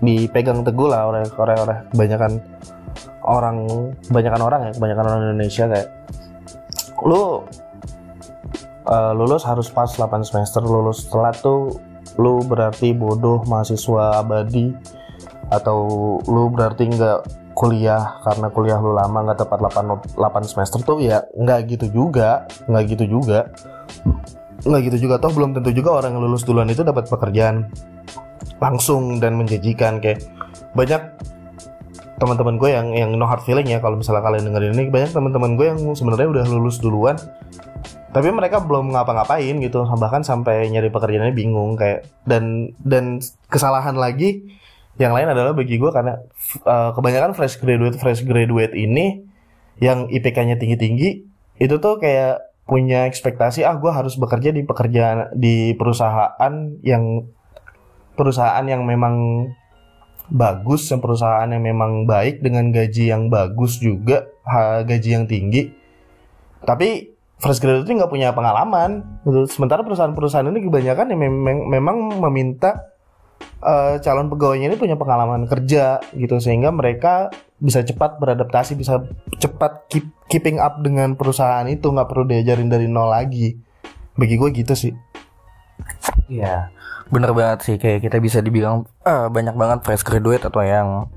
dipegang 0.00 0.64
teguh 0.64 0.88
lah 0.88 1.10
oleh 1.12 1.22
oleh 1.36 1.56
oleh 1.60 1.76
kebanyakan 1.92 2.40
orang 3.28 3.56
kebanyakan 4.08 4.42
orang 4.42 4.60
ya 4.66 4.72
kebanyakan 4.72 5.04
orang 5.04 5.20
Indonesia 5.30 5.64
kayak 5.68 5.88
lu 7.02 7.44
uh, 8.88 9.12
lulus 9.12 9.42
harus 9.44 9.68
pas 9.68 9.90
8 9.90 10.24
semester 10.24 10.62
lulus 10.64 11.06
telat 11.10 11.36
tuh 11.42 11.76
lu 12.20 12.44
berarti 12.44 12.92
bodoh 12.92 13.44
mahasiswa 13.48 14.20
abadi. 14.20 14.72
Atau 15.52 15.78
lu 16.24 16.48
berarti 16.48 16.88
nggak 16.88 17.52
kuliah 17.52 18.16
karena 18.24 18.48
kuliah 18.48 18.80
lu 18.80 18.96
lama 18.96 19.28
nggak 19.28 19.44
tepat 19.44 19.60
8, 19.60 20.16
8 20.16 20.48
semester 20.48 20.80
tuh? 20.80 20.98
Ya 21.00 21.28
nggak 21.36 21.76
gitu 21.76 21.86
juga. 21.92 22.48
Nggak 22.68 22.84
gitu 22.96 23.20
juga. 23.20 23.52
Nggak 24.64 24.80
gitu 24.92 25.08
juga. 25.08 25.20
Toh 25.20 25.32
belum 25.32 25.52
tentu 25.56 25.70
juga 25.76 26.00
orang 26.00 26.16
yang 26.16 26.24
lulus 26.24 26.48
duluan 26.48 26.68
itu 26.72 26.80
dapat 26.80 27.08
pekerjaan 27.08 27.68
langsung 28.58 29.20
dan 29.20 29.36
menjanjikan. 29.36 30.00
Kayak 30.00 30.24
banyak 30.72 31.02
teman-teman 32.16 32.54
gue 32.54 32.70
yang 32.70 32.94
yang 32.94 33.10
no 33.18 33.26
hard 33.26 33.42
feeling 33.42 33.66
ya 33.66 33.82
kalau 33.82 34.00
misalnya 34.00 34.24
kalian 34.24 34.48
dengerin 34.48 34.72
ini. 34.72 34.84
Banyak 34.88 35.10
teman-teman 35.12 35.60
gue 35.60 35.66
yang 35.68 35.80
sebenarnya 35.92 36.28
udah 36.32 36.44
lulus 36.48 36.80
duluan 36.80 37.18
tapi 38.12 38.28
mereka 38.28 38.60
belum 38.60 38.92
ngapa-ngapain 38.92 39.56
gitu 39.64 39.88
bahkan 39.96 40.20
sampai 40.20 40.68
nyari 40.68 40.92
pekerjaannya 40.92 41.32
bingung 41.32 41.80
kayak 41.80 42.04
dan 42.28 42.76
dan 42.84 43.24
kesalahan 43.48 43.96
lagi 43.96 44.44
yang 45.00 45.16
lain 45.16 45.32
adalah 45.32 45.56
bagi 45.56 45.80
gue 45.80 45.88
karena 45.88 46.20
uh, 46.68 46.92
kebanyakan 46.92 47.32
fresh 47.32 47.56
graduate 47.56 47.96
fresh 47.96 48.20
graduate 48.28 48.76
ini 48.76 49.24
yang 49.80 50.12
IPK-nya 50.12 50.60
tinggi-tinggi 50.60 51.24
itu 51.56 51.74
tuh 51.80 51.96
kayak 51.96 52.52
punya 52.68 53.08
ekspektasi 53.08 53.64
ah 53.64 53.80
gue 53.80 53.88
harus 53.88 54.20
bekerja 54.20 54.52
di 54.52 54.62
pekerjaan 54.62 55.32
di 55.32 55.72
perusahaan 55.74 56.52
yang 56.84 57.24
perusahaan 58.12 58.62
yang 58.68 58.84
memang 58.84 59.48
bagus 60.32 60.88
yang 60.92 61.00
perusahaan 61.00 61.48
yang 61.48 61.64
memang 61.64 62.04
baik 62.04 62.44
dengan 62.44 62.72
gaji 62.72 63.12
yang 63.12 63.32
bagus 63.32 63.80
juga 63.80 64.28
gaji 64.84 65.10
yang 65.12 65.26
tinggi. 65.28 65.72
Tapi 66.62 67.11
fresh 67.42 67.58
graduate 67.58 67.90
itu 67.90 67.98
nggak 67.98 68.12
punya 68.12 68.30
pengalaman. 68.30 69.02
Sementara 69.50 69.82
perusahaan-perusahaan 69.82 70.46
ini 70.46 70.62
kebanyakan 70.62 71.06
yang 71.10 71.20
memang 71.20 71.58
memang 71.66 71.96
meminta 72.22 72.94
uh, 73.58 73.98
calon 73.98 74.30
pegawainya 74.30 74.70
ini 74.70 74.78
punya 74.78 74.94
pengalaman 74.94 75.50
kerja 75.50 75.98
gitu 76.14 76.38
sehingga 76.38 76.70
mereka 76.70 77.34
bisa 77.58 77.82
cepat 77.82 78.22
beradaptasi 78.22 78.78
bisa 78.78 79.02
cepat 79.42 79.90
keep, 79.90 80.06
keeping 80.30 80.62
up 80.62 80.78
dengan 80.82 81.18
perusahaan 81.18 81.66
itu 81.66 81.90
nggak 81.90 82.06
perlu 82.06 82.30
diajarin 82.30 82.70
dari 82.70 82.86
nol 82.86 83.10
lagi. 83.10 83.58
Bagi 84.14 84.38
gue 84.38 84.48
gitu 84.54 84.78
sih. 84.78 84.94
Iya, 86.30 86.70
bener 87.10 87.34
banget 87.34 87.58
sih. 87.66 87.76
Kayak 87.76 88.06
kita 88.06 88.16
bisa 88.22 88.38
dibilang 88.38 88.86
uh, 89.02 89.26
banyak 89.26 89.58
banget 89.58 89.78
fresh 89.82 90.06
graduate 90.06 90.46
atau 90.46 90.62
yang 90.62 91.10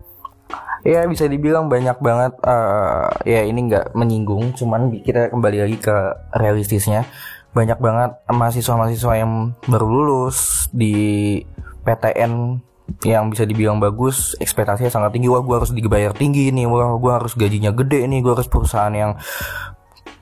ya 0.86 1.02
bisa 1.10 1.26
dibilang 1.26 1.66
banyak 1.66 1.98
banget 1.98 2.38
uh, 2.46 3.10
ya 3.26 3.42
ini 3.42 3.74
nggak 3.74 3.98
menyinggung 3.98 4.54
cuman 4.54 4.94
kita 5.02 5.34
kembali 5.34 5.66
lagi 5.66 5.78
ke 5.82 5.96
realistisnya. 6.38 7.10
Banyak 7.58 7.82
banget 7.82 8.12
mahasiswa-mahasiswa 8.30 9.14
yang 9.18 9.56
baru 9.66 9.88
lulus 9.88 10.70
di 10.70 11.40
PTN 11.88 12.62
yang 13.02 13.34
bisa 13.34 13.50
dibilang 13.50 13.82
bagus 13.82 14.38
ekspektasinya 14.38 14.94
sangat 14.94 15.18
tinggi. 15.18 15.26
Wah 15.26 15.42
gue 15.42 15.56
harus 15.58 15.74
dibayar 15.74 16.14
tinggi 16.14 16.54
nih 16.54 16.70
wah 16.70 16.94
gue 17.02 17.12
harus 17.12 17.34
gajinya 17.34 17.74
gede 17.74 18.06
nih 18.06 18.22
gue 18.22 18.32
harus 18.38 18.46
perusahaan 18.46 18.94
yang 18.94 19.18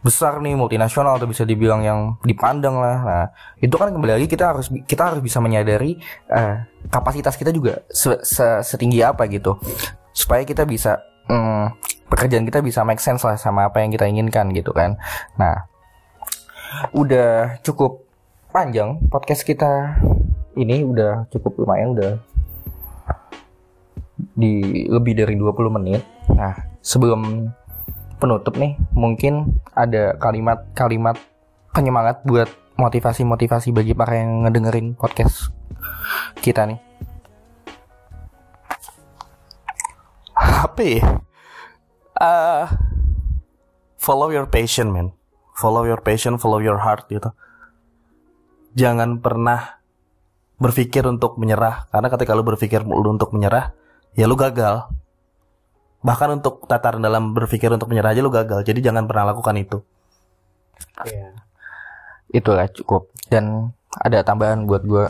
besar 0.04 0.43
nih 0.43 0.56
multinasional 0.56 1.15
atau 1.15 1.28
bisa 1.28 1.43
dibilang 1.43 1.84
yang 1.84 1.99
dipandang 2.23 2.80
lah. 2.80 2.97
Nah 3.04 3.26
itu 3.60 3.76
kan 3.76 3.91
kembali 3.91 4.15
lagi 4.15 4.28
kita 4.32 4.56
harus 4.56 4.71
kita 4.88 5.12
harus 5.12 5.19
bisa 5.19 5.43
menyadari 5.43 5.99
uh, 6.32 6.63
kapasitas 6.88 7.36
kita 7.36 7.52
juga 7.52 7.84
se 7.91 8.15
-se 8.23 8.63
setinggi 8.63 9.04
apa 9.04 9.28
gitu 9.28 9.60
supaya 10.13 10.45
kita 10.45 10.63
bisa 10.63 11.02
hmm, 11.28 11.73
pekerjaan 12.08 12.45
kita 12.45 12.62
bisa 12.62 12.86
make 12.86 13.02
sense 13.02 13.26
lah 13.26 13.36
sama 13.36 13.67
apa 13.67 13.82
yang 13.82 13.89
kita 13.89 14.06
inginkan 14.06 14.54
gitu 14.54 14.69
kan. 14.71 15.02
Nah 15.36 15.65
udah 16.93 17.62
cukup 17.65 18.06
panjang 18.54 19.02
podcast 19.10 19.45
kita 19.45 19.97
ini 20.54 20.86
udah 20.86 21.26
cukup 21.34 21.65
lumayan 21.65 21.97
udah 21.97 22.13
di 24.38 24.86
lebih 24.86 25.17
dari 25.17 25.36
20 25.38 25.78
menit. 25.82 26.06
Nah 26.30 26.54
sebelum 26.86 27.49
penutup 28.21 28.56
nih 28.56 28.78
mungkin 28.93 29.60
ada 29.73 30.15
kalimat-kalimat 30.21 31.17
penyemangat 31.73 32.21
buat 32.23 32.47
motivasi-motivasi 32.78 33.73
bagi 33.73 33.93
para 33.97 34.21
yang 34.21 34.45
ngedengerin 34.47 34.95
podcast 34.95 35.52
kita 36.39 36.65
nih 36.69 36.80
apa 40.43 40.82
ya? 40.84 41.03
Uh, 42.19 42.65
follow 43.97 44.29
your 44.29 44.45
passion, 44.47 44.91
man. 44.91 45.15
Follow 45.53 45.86
your 45.86 46.01
passion, 46.01 46.36
follow 46.41 46.60
your 46.60 46.82
heart 46.82 47.08
gitu. 47.08 47.32
Jangan 48.73 49.21
pernah 49.21 49.79
berpikir 50.58 51.06
untuk 51.06 51.38
menyerah 51.38 51.91
karena 51.91 52.08
ketika 52.10 52.32
lu 52.34 52.43
berpikir 52.45 52.82
untuk 52.86 53.32
menyerah, 53.36 53.75
ya 54.17 54.25
lu 54.25 54.34
gagal. 54.34 54.89
Bahkan 56.03 56.43
untuk 56.43 56.67
tataran 56.67 56.99
dalam 56.99 57.32
berpikir 57.32 57.71
untuk 57.71 57.88
menyerah 57.88 58.12
aja 58.12 58.21
lu 58.21 58.34
gagal. 58.34 58.67
Jadi 58.67 58.84
jangan 58.84 59.08
pernah 59.08 59.32
lakukan 59.32 59.56
itu. 59.56 59.79
Iya. 61.08 61.32
Itulah 62.34 62.67
cukup. 62.75 63.08
Dan 63.32 63.71
ada 64.03 64.19
tambahan 64.25 64.67
buat 64.67 64.84
gue. 64.84 65.06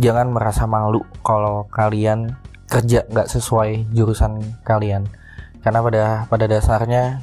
Jangan 0.00 0.32
merasa 0.32 0.64
malu 0.64 1.04
kalau 1.20 1.68
kalian 1.68 2.32
kerja 2.66 3.06
nggak 3.06 3.30
sesuai 3.30 3.94
jurusan 3.94 4.42
kalian 4.66 5.06
karena 5.62 5.80
pada 5.82 6.04
pada 6.30 6.44
dasarnya 6.46 7.22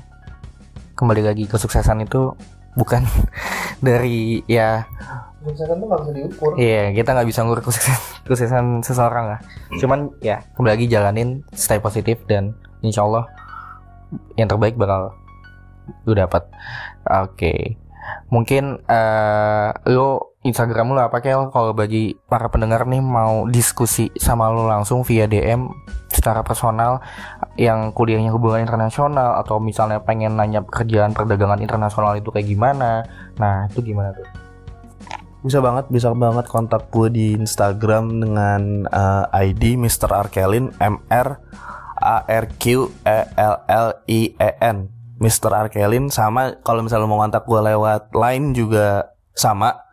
kembali 0.95 1.21
lagi 1.23 1.43
kesuksesan 1.47 2.03
itu 2.03 2.31
bukan 2.75 3.03
dari 3.85 4.41
ya 4.47 4.87
kesuksesan 5.43 5.79
tuh 5.79 5.87
nggak 5.87 6.01
bisa 6.03 6.11
diukur 6.15 6.51
iya 6.55 6.91
kita 6.95 7.11
nggak 7.11 7.27
bisa 7.27 7.39
ngukur 7.43 7.61
kesuksesan, 7.67 7.99
kesuksesan 8.27 8.65
seseorang 8.83 9.25
lah 9.35 9.39
hmm. 9.43 9.79
cuman 9.83 9.99
ya 10.23 10.43
kembali 10.55 10.71
lagi 10.79 10.87
jalanin 10.87 11.43
stay 11.51 11.79
positif 11.79 12.23
dan 12.27 12.55
insya 12.79 13.03
Allah 13.03 13.27
yang 14.39 14.47
terbaik 14.47 14.79
bakal 14.79 15.11
lu 16.07 16.15
dapat 16.15 16.47
oke 17.07 17.35
okay. 17.35 17.75
mungkin 18.31 18.79
uh, 18.87 19.75
lo 19.91 20.32
Instagram 20.43 20.91
lu 20.91 20.99
apa 20.99 21.23
Kel 21.23 21.47
kalau 21.55 21.71
bagi 21.71 22.19
para 22.27 22.51
pendengar 22.51 22.83
nih 22.83 22.99
mau 22.99 23.47
diskusi 23.47 24.11
sama 24.19 24.51
lu 24.51 24.67
langsung 24.67 25.07
via 25.07 25.23
DM 25.23 25.71
secara 26.11 26.43
personal 26.43 26.99
yang 27.55 27.95
kuliahnya 27.95 28.29
hubungan 28.35 28.61
internasional 28.61 29.39
atau 29.39 29.63
misalnya 29.63 30.03
pengen 30.03 30.35
nanya 30.35 30.59
pekerjaan 30.61 31.15
perdagangan 31.15 31.63
internasional 31.63 32.19
itu 32.19 32.27
kayak 32.29 32.51
gimana 32.51 33.07
nah 33.39 33.71
itu 33.71 33.79
gimana 33.79 34.11
tuh 34.11 34.27
bisa 35.43 35.59
banget 35.59 35.87
bisa 35.91 36.11
banget 36.15 36.47
kontak 36.47 36.87
gue 36.91 37.07
di 37.11 37.27
Instagram 37.35 38.23
dengan 38.23 38.87
uh, 38.87 39.27
eh, 39.31 39.51
ID 39.51 39.79
Mr. 39.79 40.11
Arkelin 40.11 40.71
M 40.79 40.99
R 41.07 41.39
A 42.03 42.23
R 42.27 42.45
Q 42.59 42.91
E 43.07 43.19
L 43.39 43.55
L 43.67 43.87
I 44.07 44.35
E 44.35 44.49
N 44.59 44.91
Mr. 45.23 45.51
Arkelin 45.55 46.11
sama 46.11 46.59
kalau 46.67 46.83
misalnya 46.83 47.07
mau 47.07 47.19
kontak 47.19 47.47
gue 47.47 47.59
lewat 47.59 48.11
line 48.11 48.51
juga 48.51 49.15
sama 49.31 49.92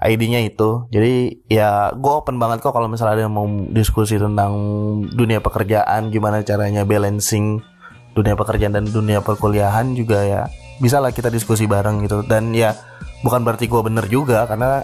ID-nya 0.00 0.42
itu. 0.46 0.86
Jadi 0.90 1.46
ya 1.46 1.94
gue 1.94 2.12
open 2.12 2.36
banget 2.36 2.60
kok 2.60 2.74
kalau 2.74 2.90
misalnya 2.90 3.20
ada 3.20 3.22
yang 3.26 3.34
mau 3.34 3.46
diskusi 3.70 4.18
tentang 4.18 4.52
dunia 5.14 5.38
pekerjaan, 5.38 6.10
gimana 6.10 6.42
caranya 6.42 6.82
balancing 6.82 7.62
dunia 8.14 8.34
pekerjaan 8.38 8.74
dan 8.74 8.86
dunia 8.86 9.22
perkuliahan 9.22 9.94
juga 9.94 10.22
ya. 10.22 10.42
Bisa 10.82 10.98
lah 10.98 11.14
kita 11.14 11.30
diskusi 11.30 11.70
bareng 11.70 12.04
gitu. 12.04 12.26
Dan 12.26 12.52
ya 12.52 12.74
bukan 13.22 13.46
berarti 13.46 13.70
gue 13.70 13.80
bener 13.80 14.06
juga 14.10 14.44
karena 14.50 14.82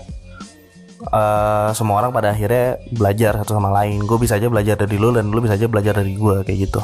uh, 1.10 1.70
semua 1.74 2.00
orang 2.00 2.14
pada 2.14 2.32
akhirnya 2.32 2.78
belajar 2.94 3.42
satu 3.42 3.58
sama 3.58 3.74
lain. 3.74 4.06
Gue 4.06 4.18
bisa 4.22 4.38
aja 4.38 4.46
belajar 4.46 4.78
dari 4.78 4.96
lu 4.96 5.10
dan 5.10 5.28
lu 5.34 5.42
bisa 5.42 5.58
aja 5.58 5.66
belajar 5.66 5.98
dari 5.98 6.14
gue 6.14 6.36
kayak 6.46 6.60
gitu 6.70 6.82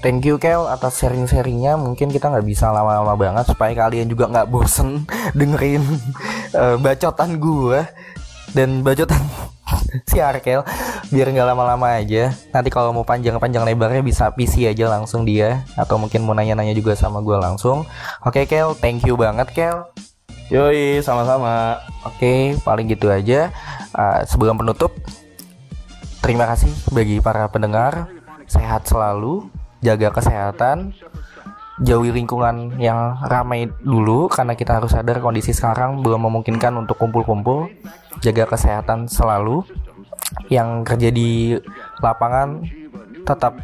thank 0.00 0.22
you 0.24 0.38
Kel 0.38 0.66
atas 0.70 1.02
sharing-sharingnya 1.02 1.74
mungkin 1.74 2.10
kita 2.10 2.30
nggak 2.30 2.46
bisa 2.46 2.70
lama-lama 2.70 3.14
banget 3.18 3.44
supaya 3.50 3.72
kalian 3.74 4.06
juga 4.06 4.30
nggak 4.30 4.48
bosen 4.48 5.04
dengerin 5.38 5.82
uh, 6.54 6.76
bacotan 6.78 7.38
gue 7.38 7.80
dan 8.54 8.80
bacotan 8.80 9.20
si 10.10 10.22
Arkel 10.22 10.64
biar 11.12 11.28
nggak 11.28 11.48
lama-lama 11.54 11.98
aja 11.98 12.32
nanti 12.54 12.68
kalau 12.70 12.94
mau 12.94 13.04
panjang-panjang 13.04 13.64
lebarnya 13.66 14.00
bisa 14.00 14.30
PC 14.32 14.70
aja 14.70 14.88
langsung 14.88 15.26
dia 15.26 15.66
atau 15.76 16.00
mungkin 16.00 16.24
mau 16.24 16.32
nanya-nanya 16.32 16.72
juga 16.72 16.96
sama 16.96 17.20
gue 17.20 17.36
langsung 17.36 17.84
oke 18.24 18.38
okay, 18.38 18.44
Kel 18.46 18.72
thank 18.78 19.04
you 19.04 19.18
banget 19.18 19.50
Kel 19.52 19.88
Yoi, 20.48 21.04
sama-sama. 21.04 21.76
Oke, 22.08 22.56
paling 22.64 22.88
gitu 22.88 23.12
aja. 23.12 23.52
Uh, 23.92 24.24
sebelum 24.24 24.56
penutup, 24.56 24.96
terima 26.24 26.48
kasih 26.48 26.72
bagi 26.88 27.20
para 27.20 27.44
pendengar. 27.52 28.08
Sehat 28.48 28.88
selalu, 28.88 29.44
jaga 29.78 30.10
kesehatan 30.10 30.94
jauhi 31.78 32.10
lingkungan 32.10 32.74
yang 32.82 33.22
ramai 33.22 33.70
dulu 33.82 34.26
karena 34.26 34.58
kita 34.58 34.82
harus 34.82 34.90
sadar 34.90 35.22
kondisi 35.22 35.54
sekarang 35.54 36.02
belum 36.02 36.26
memungkinkan 36.26 36.74
untuk 36.74 36.98
kumpul-kumpul 36.98 37.70
jaga 38.22 38.46
kesehatan 38.50 39.06
selalu. 39.06 39.62
Yang 40.52 40.68
kerja 40.84 41.08
di 41.08 41.56
lapangan 42.04 42.60
tetap 43.24 43.56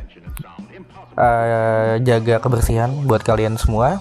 uh, 1.18 2.00
jaga 2.00 2.40
kebersihan 2.40 2.90
buat 3.04 3.20
kalian 3.20 3.60
semua. 3.60 4.00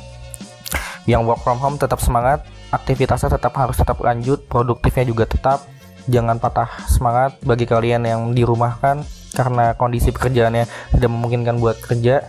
Yang 1.04 1.21
work 1.28 1.41
from 1.43 1.60
home 1.60 1.76
tetap 1.76 1.99
semangat 1.99 2.47
aktivitasnya 2.71 3.36
tetap 3.36 3.52
harus 3.60 3.76
tetap 3.76 3.99
lanjut 3.99 4.47
produktifnya 4.47 5.04
juga 5.10 5.28
tetap. 5.28 5.60
Jangan 6.08 6.39
patah 6.39 6.67
semangat 6.88 7.39
bagi 7.43 7.67
kalian 7.67 8.04
yang 8.08 8.21
dirumahkan 8.32 9.04
karena 9.33 9.73
kondisi 9.73 10.13
pekerjaannya 10.13 10.65
tidak 10.93 11.09
memungkinkan 11.09 11.57
buat 11.57 11.81
kerja 11.81 12.21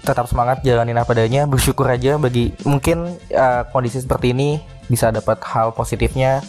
tetap 0.00 0.24
semangat 0.28 0.64
jalanin 0.64 0.96
apa 0.96 1.12
adanya 1.12 1.44
bersyukur 1.44 1.84
aja 1.84 2.16
bagi 2.16 2.56
mungkin 2.64 3.20
uh, 3.36 3.68
kondisi 3.68 4.00
seperti 4.00 4.32
ini 4.32 4.60
bisa 4.88 5.12
dapat 5.12 5.40
hal 5.44 5.76
positifnya. 5.76 6.40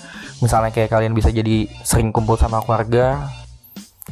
Misalnya 0.42 0.74
kayak 0.74 0.90
kalian 0.90 1.14
bisa 1.14 1.30
jadi 1.30 1.70
sering 1.86 2.10
kumpul 2.10 2.40
sama 2.40 2.64
keluarga 2.66 3.30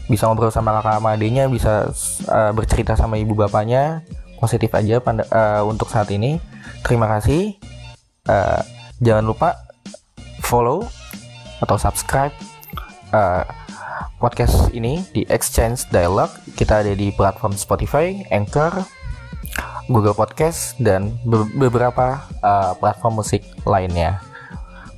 bisa 0.10 0.26
ngobrol 0.26 0.50
sama 0.50 0.74
kakak 0.82 1.02
sama 1.02 1.10
adiknya 1.14 1.46
bisa 1.50 1.90
uh, 2.30 2.52
bercerita 2.54 2.98
sama 2.98 3.18
ibu 3.18 3.38
bapaknya 3.38 4.02
positif 4.42 4.74
aja 4.74 5.02
uh, 5.02 5.62
untuk 5.66 5.90
saat 5.90 6.10
ini. 6.14 6.42
Terima 6.86 7.06
kasih. 7.10 7.58
Uh, 8.30 8.62
jangan 9.02 9.26
lupa 9.26 9.58
follow 10.42 10.86
atau 11.62 11.78
subscribe 11.78 12.34
uh, 13.14 13.46
podcast 14.20 14.72
ini 14.76 15.04
di 15.12 15.26
Exchange 15.28 15.88
Dialogue 15.90 16.32
kita 16.56 16.84
ada 16.86 16.94
di 16.94 17.12
platform 17.14 17.56
Spotify, 17.56 18.24
Anchor, 18.32 18.84
Google 19.90 20.14
Podcast 20.14 20.78
dan 20.78 21.18
be 21.26 21.44
beberapa 21.58 22.22
uh, 22.46 22.78
platform 22.78 23.24
musik 23.24 23.42
lainnya 23.66 24.22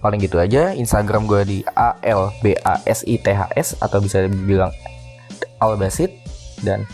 paling 0.01 0.17
gitu 0.17 0.41
aja 0.41 0.73
Instagram 0.73 1.29
gue 1.29 1.41
di 1.45 1.59
a 1.77 1.93
l 2.01 2.33
b 2.41 2.57
a 2.57 2.75
s 2.89 3.05
i 3.05 3.21
t 3.21 3.31
h 3.31 3.41
s 3.53 3.77
atau 3.77 4.01
bisa 4.01 4.25
dibilang 4.25 4.73
Albasit 5.61 6.09
dan 6.65 6.89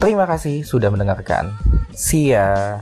terima 0.00 0.24
kasih 0.24 0.64
sudah 0.64 0.88
mendengarkan. 0.88 1.52
See 1.92 2.32
ya. 2.32 2.80